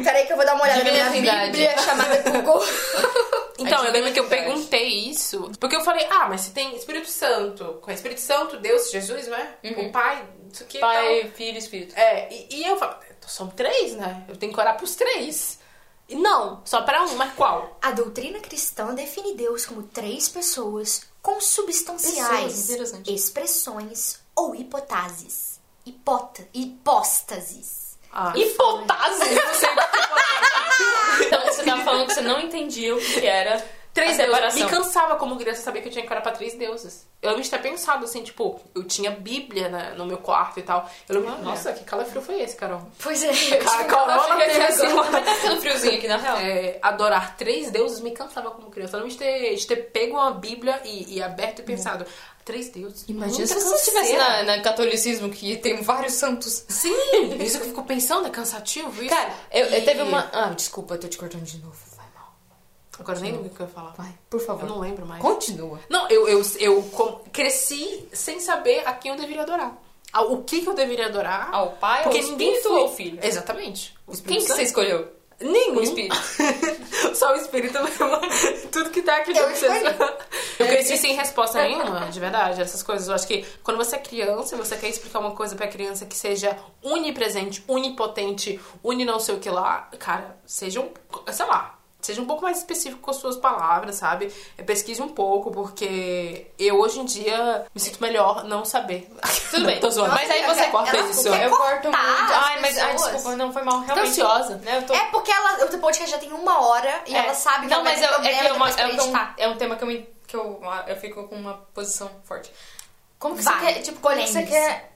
[0.04, 1.52] Peraí que eu vou dar uma olhada na minha Trindade.
[1.52, 2.64] Bíblia chamada Google.
[3.58, 7.10] Então, eu lembro que eu perguntei isso, porque eu falei, ah, mas se tem Espírito
[7.10, 9.56] Santo, com Espírito Santo, Deus, Jesus, não é?
[9.78, 11.94] O Pai, isso aqui e Pai, filho e espírito.
[11.96, 12.04] tal.
[12.04, 12.96] É, e, e eu falo,
[13.28, 14.24] são três, né?
[14.28, 15.60] Eu tenho que orar pros três.
[16.10, 17.78] E não, só pra um, mas qual?
[17.82, 23.14] A doutrina cristã define Deus como três pessoas com Pessoas, substanciais interessante.
[23.14, 25.60] expressões ou hipóteses.
[25.86, 26.48] Hipota...
[26.54, 27.98] Hipóstases.
[28.14, 29.24] Ah, Hipotase.
[29.34, 29.68] então, você
[31.68, 33.64] tava falando que você não entendia o que era
[33.98, 34.54] Três deuses.
[34.54, 37.08] Me cansava como criança saber que eu tinha que orar pra três deuses.
[37.20, 40.62] Eu lembro de ter pensado assim, tipo, eu tinha Bíblia né, no meu quarto e
[40.64, 40.88] tal.
[41.10, 41.42] Eu lembro, Olha.
[41.42, 42.82] nossa, que calafrio foi esse, Carol?
[43.02, 43.32] Pois é.
[43.58, 44.94] eu Cara, teve assim.
[44.94, 46.38] Mas tá ficando friozinho aqui, na real.
[46.38, 48.98] É, adorar três deuses me cansava como criança.
[48.98, 52.06] Eu lembro de ter, de ter pego uma Bíblia e, e aberto e pensado,
[52.46, 53.04] três deuses.
[53.08, 56.66] Imagina se você estivesse na, na catolicismo, que tem vários santos.
[56.70, 56.94] Sim,
[57.42, 59.14] isso que eu fico pensando, é cansativo isso.
[59.14, 60.30] Cara, eu, eu E- teve uma...
[60.32, 61.97] Ah, desculpa, eu tô te cortando de novo.
[63.00, 63.94] Agora nem lembro o que eu ia falar.
[63.98, 64.64] Vai, por favor.
[64.64, 65.22] Eu não lembro mais.
[65.22, 65.80] Continua.
[65.90, 66.82] Não, eu, eu, eu
[67.32, 69.76] cresci sem saber a quem eu deveria adorar.
[70.30, 71.50] O que, que eu deveria adorar.
[71.54, 73.20] Ao pai, porque ao ninguém espírito foi- ou ao filho?
[73.22, 73.96] Exatamente.
[74.26, 75.08] Quem que você escolheu?
[75.40, 75.78] Nenhum.
[75.78, 76.16] O espírito.
[77.14, 78.08] Só o espírito mesmo.
[78.72, 79.48] Tudo que tá aqui Eu.
[80.60, 83.08] Eu cresci sem resposta nenhuma, de verdade, essas coisas.
[83.08, 86.08] Eu acho que quando você é criança e você quer explicar uma coisa pra criança
[86.08, 90.90] que seja unipresente, unipotente, uni não sei o que lá, cara, seja um.
[91.32, 91.77] sei lá.
[92.08, 94.32] Seja um pouco mais específico com as suas palavras, sabe?
[94.58, 99.10] É, pesquise um pouco, porque eu hoje em dia me sinto melhor não saber.
[99.52, 99.80] Tudo Não, bem.
[99.80, 100.14] Tô zoando.
[100.14, 101.24] Mas aí Ela- você ela corta isso.
[101.24, 101.98] quer Eu corto muito.
[101.98, 103.80] Ai, mas ai, desculpa, não foi mal.
[103.82, 104.08] Tô Realmente.
[104.10, 104.56] ansiosa.
[104.58, 104.94] Né, tô...
[104.94, 107.20] É porque ela, o podcast já tem uma hora e É.
[107.20, 109.58] ela sabe que não, ela mas eu, problema é que uma, é, um, é um
[109.58, 112.52] tema que eu, me, que eu, eu fico com uma posição forte.
[113.20, 114.94] Como que Vai, você quer, tipo, como que você quer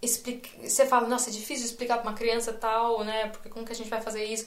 [0.00, 3.72] explicar, você fala, nossa, é difícil explicar pra uma criança tal, né, porque como que
[3.72, 4.46] a gente vai fazer isso?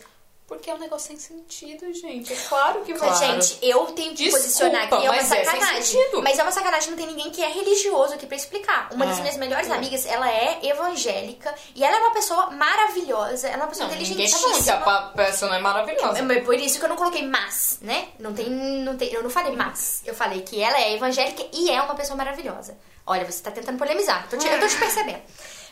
[0.51, 3.07] Porque é um negócio sem sentido, gente, é claro que vai.
[3.09, 5.81] Mas, gente, eu tenho que Desculpa, posicionar aqui, é uma mas é sacanagem.
[5.83, 6.21] sentido.
[6.21, 8.89] mas é uma sacanagem, não tem ninguém que é religioso aqui pra explicar.
[8.91, 9.21] Uma das É.
[9.21, 13.67] minhas melhores amigas, ela é evangélica e ela é uma pessoa maravilhosa, ela é uma
[13.67, 16.19] pessoa Não, ninguém tá falando que a pessoa não é maravilhosa.
[16.19, 18.09] É, mas por isso que eu não coloquei mas, né?
[18.19, 20.01] Não tem, não tem, eu não falei mas.
[20.05, 22.77] Eu falei que ela é evangélica e é uma pessoa maravilhosa.
[23.07, 24.27] Olha, você tá tentando polemizar.
[24.29, 25.21] Tô te- eu tô te percebendo.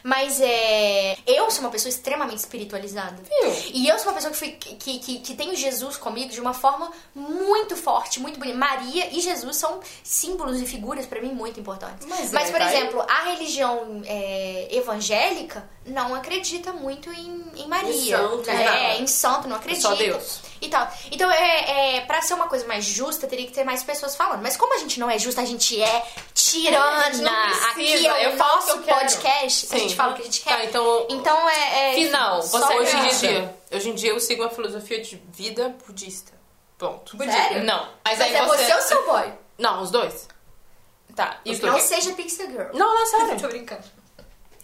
[0.03, 1.17] Mas é.
[1.25, 3.21] Eu sou uma pessoa extremamente espiritualizada.
[3.21, 3.53] Viu?
[3.73, 6.53] E eu sou uma pessoa que, fui, que, que, que tem Jesus comigo de uma
[6.53, 8.57] forma muito forte, muito bonita.
[8.57, 12.07] Maria e Jesus são símbolos e figuras pra mim muito importantes.
[12.07, 12.75] Mas Mas, é, por tá aí.
[12.77, 17.89] exemplo, a religião é, evangélica não acredita muito em, em Maria.
[17.89, 19.01] Em santo, é, nada.
[19.01, 19.87] em santo, não acredita.
[19.87, 20.41] só Deus.
[20.61, 20.91] E tal.
[21.11, 24.41] Então, é, é, pra ser uma coisa mais justa, teria que ter mais pessoas falando.
[24.41, 27.05] Mas como a gente não é justa, a gente é tirana.
[27.07, 27.25] A gente
[27.71, 29.65] Aqui é eu o o nosso eu podcast.
[29.65, 29.79] A Sim.
[29.79, 30.49] gente fala o que a gente quer.
[30.57, 31.91] Tá, então- Então, é...
[31.91, 35.75] é Final, você Hoje em dia, hoje em dia eu sigo uma filosofia de vida
[35.87, 36.33] budista.
[36.77, 37.17] Pronto.
[37.17, 37.63] Sério?
[37.63, 37.89] Não.
[38.05, 38.65] Mas Mas aí é você...
[38.65, 39.33] você ou seu boy?
[39.57, 40.27] Não, os dois.
[41.15, 41.55] Tá, e.
[41.57, 42.69] Não seja Pixel Girl.
[42.73, 43.49] Não, não, é Tô sério.
[43.49, 43.83] brincando.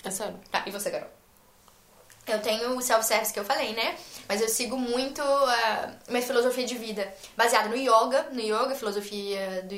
[0.04, 0.40] É sério.
[0.52, 1.10] Tá, e você, Carol?
[2.28, 3.96] Eu tenho o self-service que eu falei, né?
[4.28, 7.14] Mas eu sigo muito a minha filosofia de vida.
[7.38, 8.28] Baseada no yoga.
[8.32, 9.76] No yoga, filosofia do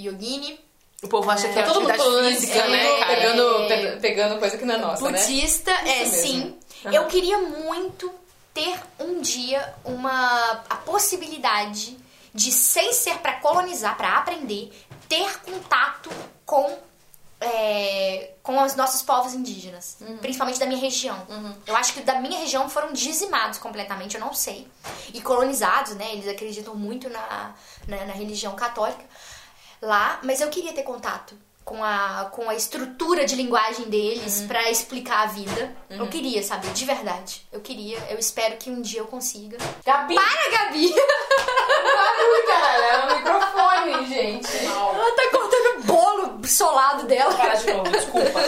[0.00, 0.58] yogini.
[1.02, 2.98] O povo acha que é Todo mundo falando física, né, né?
[2.98, 3.16] cara?
[3.16, 5.18] Pegando, pega- pegando coisa que não é nossa, né?
[5.18, 6.58] budista, é sim.
[6.84, 6.94] Aham.
[6.94, 8.12] Eu queria muito
[8.52, 11.96] ter um dia uma a possibilidade
[12.34, 14.70] de sem ser pra colonizar, pra aprender,
[15.08, 16.10] ter contato
[16.46, 16.78] com
[17.40, 20.18] é, com os nossos povos indígenas, Uhum.
[20.18, 21.16] principalmente da minha região.
[21.66, 24.66] Eu acho que da minha região foram dizimados completamente, eu não sei.
[25.14, 26.12] E colonizados, né?
[26.12, 27.54] Eles acreditam muito na,
[27.88, 29.04] na, na religião católica
[29.80, 31.34] lá, mas eu queria ter contato
[31.64, 35.74] com a, com a estrutura de linguagem deles pra explicar a vida.
[35.88, 37.46] Eu queria saber, de verdade.
[37.52, 39.56] Eu queria, eu espero que um dia eu consiga.
[39.84, 40.14] Gabi!
[40.16, 40.90] Para, Gabi!
[40.90, 42.84] Barulho, cara!
[42.86, 44.56] É o microfone, gente.
[44.66, 45.39] Ela tá bolo
[46.48, 47.34] solado dela.
[47.34, 48.40] Para de novo, desculpa.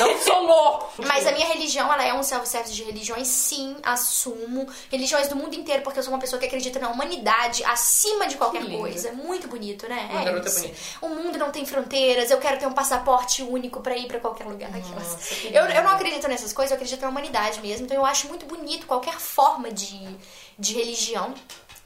[0.00, 0.92] Não solou.
[0.98, 4.66] Mas a minha religião, ela é um self-service de religiões, sim, assumo.
[4.90, 8.36] Religiões do mundo inteiro, porque eu sou uma pessoa que acredita na humanidade acima de
[8.36, 9.08] qualquer coisa.
[9.08, 10.08] É muito bonito, né?
[10.10, 10.60] Uma é garota isso.
[10.60, 10.78] bonita.
[11.00, 14.46] O mundo não tem fronteiras, eu quero ter um passaporte único pra ir pra qualquer
[14.46, 14.70] lugar.
[14.70, 17.84] Nossa, Eu, eu não acredito nessas coisas, eu acredito na humanidade mesmo.
[17.84, 20.16] Então eu acho muito bonito qualquer forma de,
[20.58, 21.34] de religião.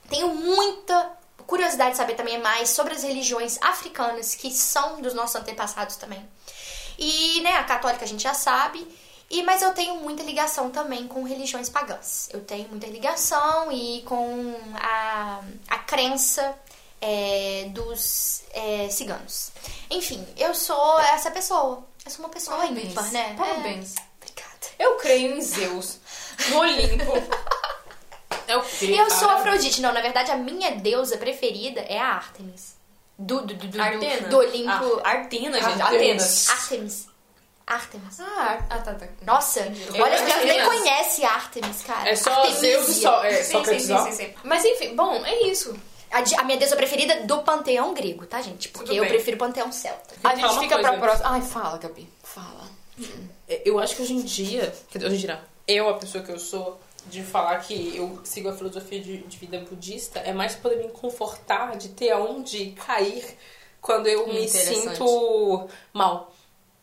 [0.09, 1.12] Tenho muita
[1.47, 6.26] curiosidade de saber também mais sobre as religiões africanas, que são dos nossos antepassados também.
[6.99, 8.86] E, né, a católica a gente já sabe.
[9.28, 12.28] E, mas eu tenho muita ligação também com religiões pagãs.
[12.32, 16.57] Eu tenho muita ligação e com a, a crença
[17.01, 19.51] é, dos é, ciganos.
[19.90, 21.84] Enfim, eu sou essa pessoa.
[22.05, 22.90] Eu sou uma pessoa Parabéns.
[22.90, 23.34] ímpar, né?
[23.36, 23.97] Parabéns.
[23.97, 24.01] É.
[24.22, 24.66] Obrigada.
[24.78, 25.99] Eu creio em Zeus,
[26.51, 27.12] no Olimpo.
[28.47, 28.94] É o quê?
[28.99, 29.28] Eu sou?
[29.30, 29.80] Afrodite.
[29.80, 32.76] Não, na verdade, a minha deusa preferida é a Artemis.
[33.18, 34.28] Do, do, do, do, Artena?
[34.28, 35.01] do Olimpo.
[35.03, 35.80] Ah, Artena, gente.
[35.82, 36.49] Artemis.
[36.49, 36.51] Atenas.
[36.51, 37.09] Artemis.
[37.66, 38.20] Artemis.
[38.20, 39.07] Ah, ah, tá, tá.
[39.22, 42.09] Nossa, Eu olha, as pessoas nem conhecem Artemis, cara.
[42.11, 42.61] É só Artemisia.
[42.61, 43.24] Zeus e só.
[43.24, 44.34] É, Sim, só sim, sim, sim, sim.
[44.44, 45.76] Mas enfim, bom, é isso.
[46.11, 48.68] A, de- a minha deusa preferida do panteão grego, tá, gente?
[48.68, 49.12] Porque Tudo eu bem.
[49.12, 50.14] prefiro o panteão celta.
[50.22, 50.90] A gente uma fica coisa.
[50.90, 51.30] pra próxima.
[51.30, 52.09] Ai, fala, Gabi.
[52.22, 52.64] Fala.
[53.64, 56.30] Eu acho que hoje em dia, quer dizer, hoje em dia, eu, a pessoa que
[56.30, 56.80] eu sou,
[57.11, 60.88] de falar que eu sigo a filosofia de, de vida budista, é mais poder me
[60.90, 63.36] confortar de ter aonde cair
[63.80, 64.96] quando eu me Interessante.
[64.96, 66.32] sinto mal.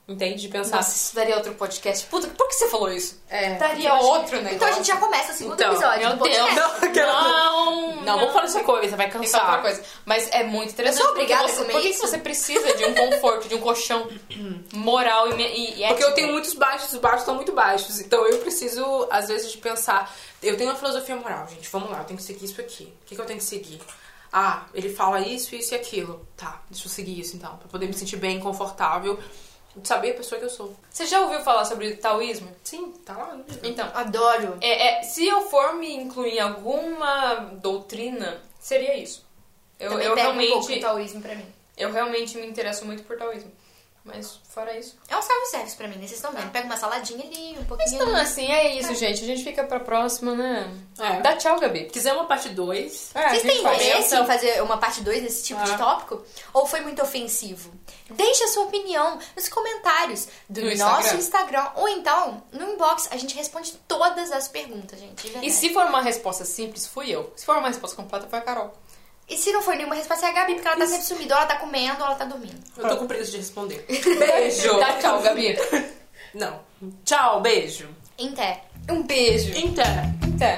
[0.05, 0.41] Entende?
[0.41, 0.75] De pensar.
[0.77, 2.05] Nossa, isso daria outro podcast.
[2.07, 3.21] Puta, por que você falou isso?
[3.29, 3.55] é.
[3.55, 4.55] Daria outro negócio.
[4.55, 6.17] Então a gente já começa o segundo Então, episódio Meu.
[6.17, 6.55] Deus.
[6.55, 9.45] Não, Não, Não, vamos falar dessa coisa, vai cansar.
[9.45, 9.81] outra coisa.
[10.05, 10.99] Mas é muito interessante.
[10.99, 12.01] Eu sou obrigada porque a você, comer Por isso?
[12.07, 14.09] você precisa de um conforto, de um colchão
[14.73, 18.01] moral e, e, e Porque eu tenho muitos baixos, os baixos estão muito baixos.
[18.01, 20.13] Então eu preciso, às vezes, de pensar.
[20.41, 21.69] Eu tenho uma filosofia moral, gente.
[21.69, 22.93] Vamos lá, eu tenho que seguir isso aqui.
[23.03, 23.79] O que, que eu tenho que seguir?
[24.31, 26.27] Ah, ele fala isso, isso e aquilo.
[26.35, 27.55] Tá, deixa eu seguir isso então.
[27.57, 29.17] Pra poder me sentir bem, confortável.
[29.75, 30.75] De saber a pessoa que eu sou.
[30.89, 32.49] Você já ouviu falar sobre taoísmo?
[32.63, 33.67] Sim, tá lá no livro.
[33.67, 34.57] Então, Adoro.
[34.61, 39.25] é, é, se eu for me incluir em alguma doutrina, seria isso.
[39.79, 41.45] Eu, Também eu pega um pouco realmente, taoísmo pra mim.
[41.75, 43.51] eu realmente me interesso muito por taoísmo.
[44.05, 44.97] Mas fora isso.
[45.07, 46.01] É um self-service pra mim, né?
[46.01, 46.51] Vocês estão vendo.
[46.51, 48.19] Pega uma saladinha ali, um pouquinho Então, ali.
[48.19, 49.23] assim, é isso, gente.
[49.23, 50.69] A gente fica pra próxima, né?
[50.99, 51.21] É.
[51.21, 51.85] Dá tchau, Gabi.
[51.85, 54.99] Quiser uma parte 2, É, a Vocês gente têm interesse Então- em fazer uma parte
[55.01, 55.77] 2 desse tipo de Ah.
[55.77, 56.21] tópico?
[56.53, 57.71] Ou foi muito ofensivo?
[58.09, 61.17] Deixe a sua opinião nos comentários do No nosso Instagram.
[61.19, 61.71] Instagram.
[61.75, 65.29] Ou então, no inbox, a gente responde todas as perguntas, gente.
[65.29, 65.45] de.
[65.45, 67.31] E se for uma resposta simples, fui eu.
[67.37, 68.73] Se for uma resposta completa, foi a Carol.
[69.33, 71.33] E se não for nenhuma resposta, é a Gabi, porque ela tá sempre sumida.
[71.33, 72.63] Ela tá comendo, ou ela tá dormindo.
[72.77, 73.83] eu tô com preguiça de responder.
[73.89, 74.79] Beijo!
[74.79, 75.57] Dá tchau, Gabi.
[76.35, 76.59] Não.
[77.03, 77.89] Tchau, beijo.
[78.17, 78.61] Em té.
[78.89, 79.51] Um beijo.
[79.55, 79.85] Então.
[80.35, 80.57] Até.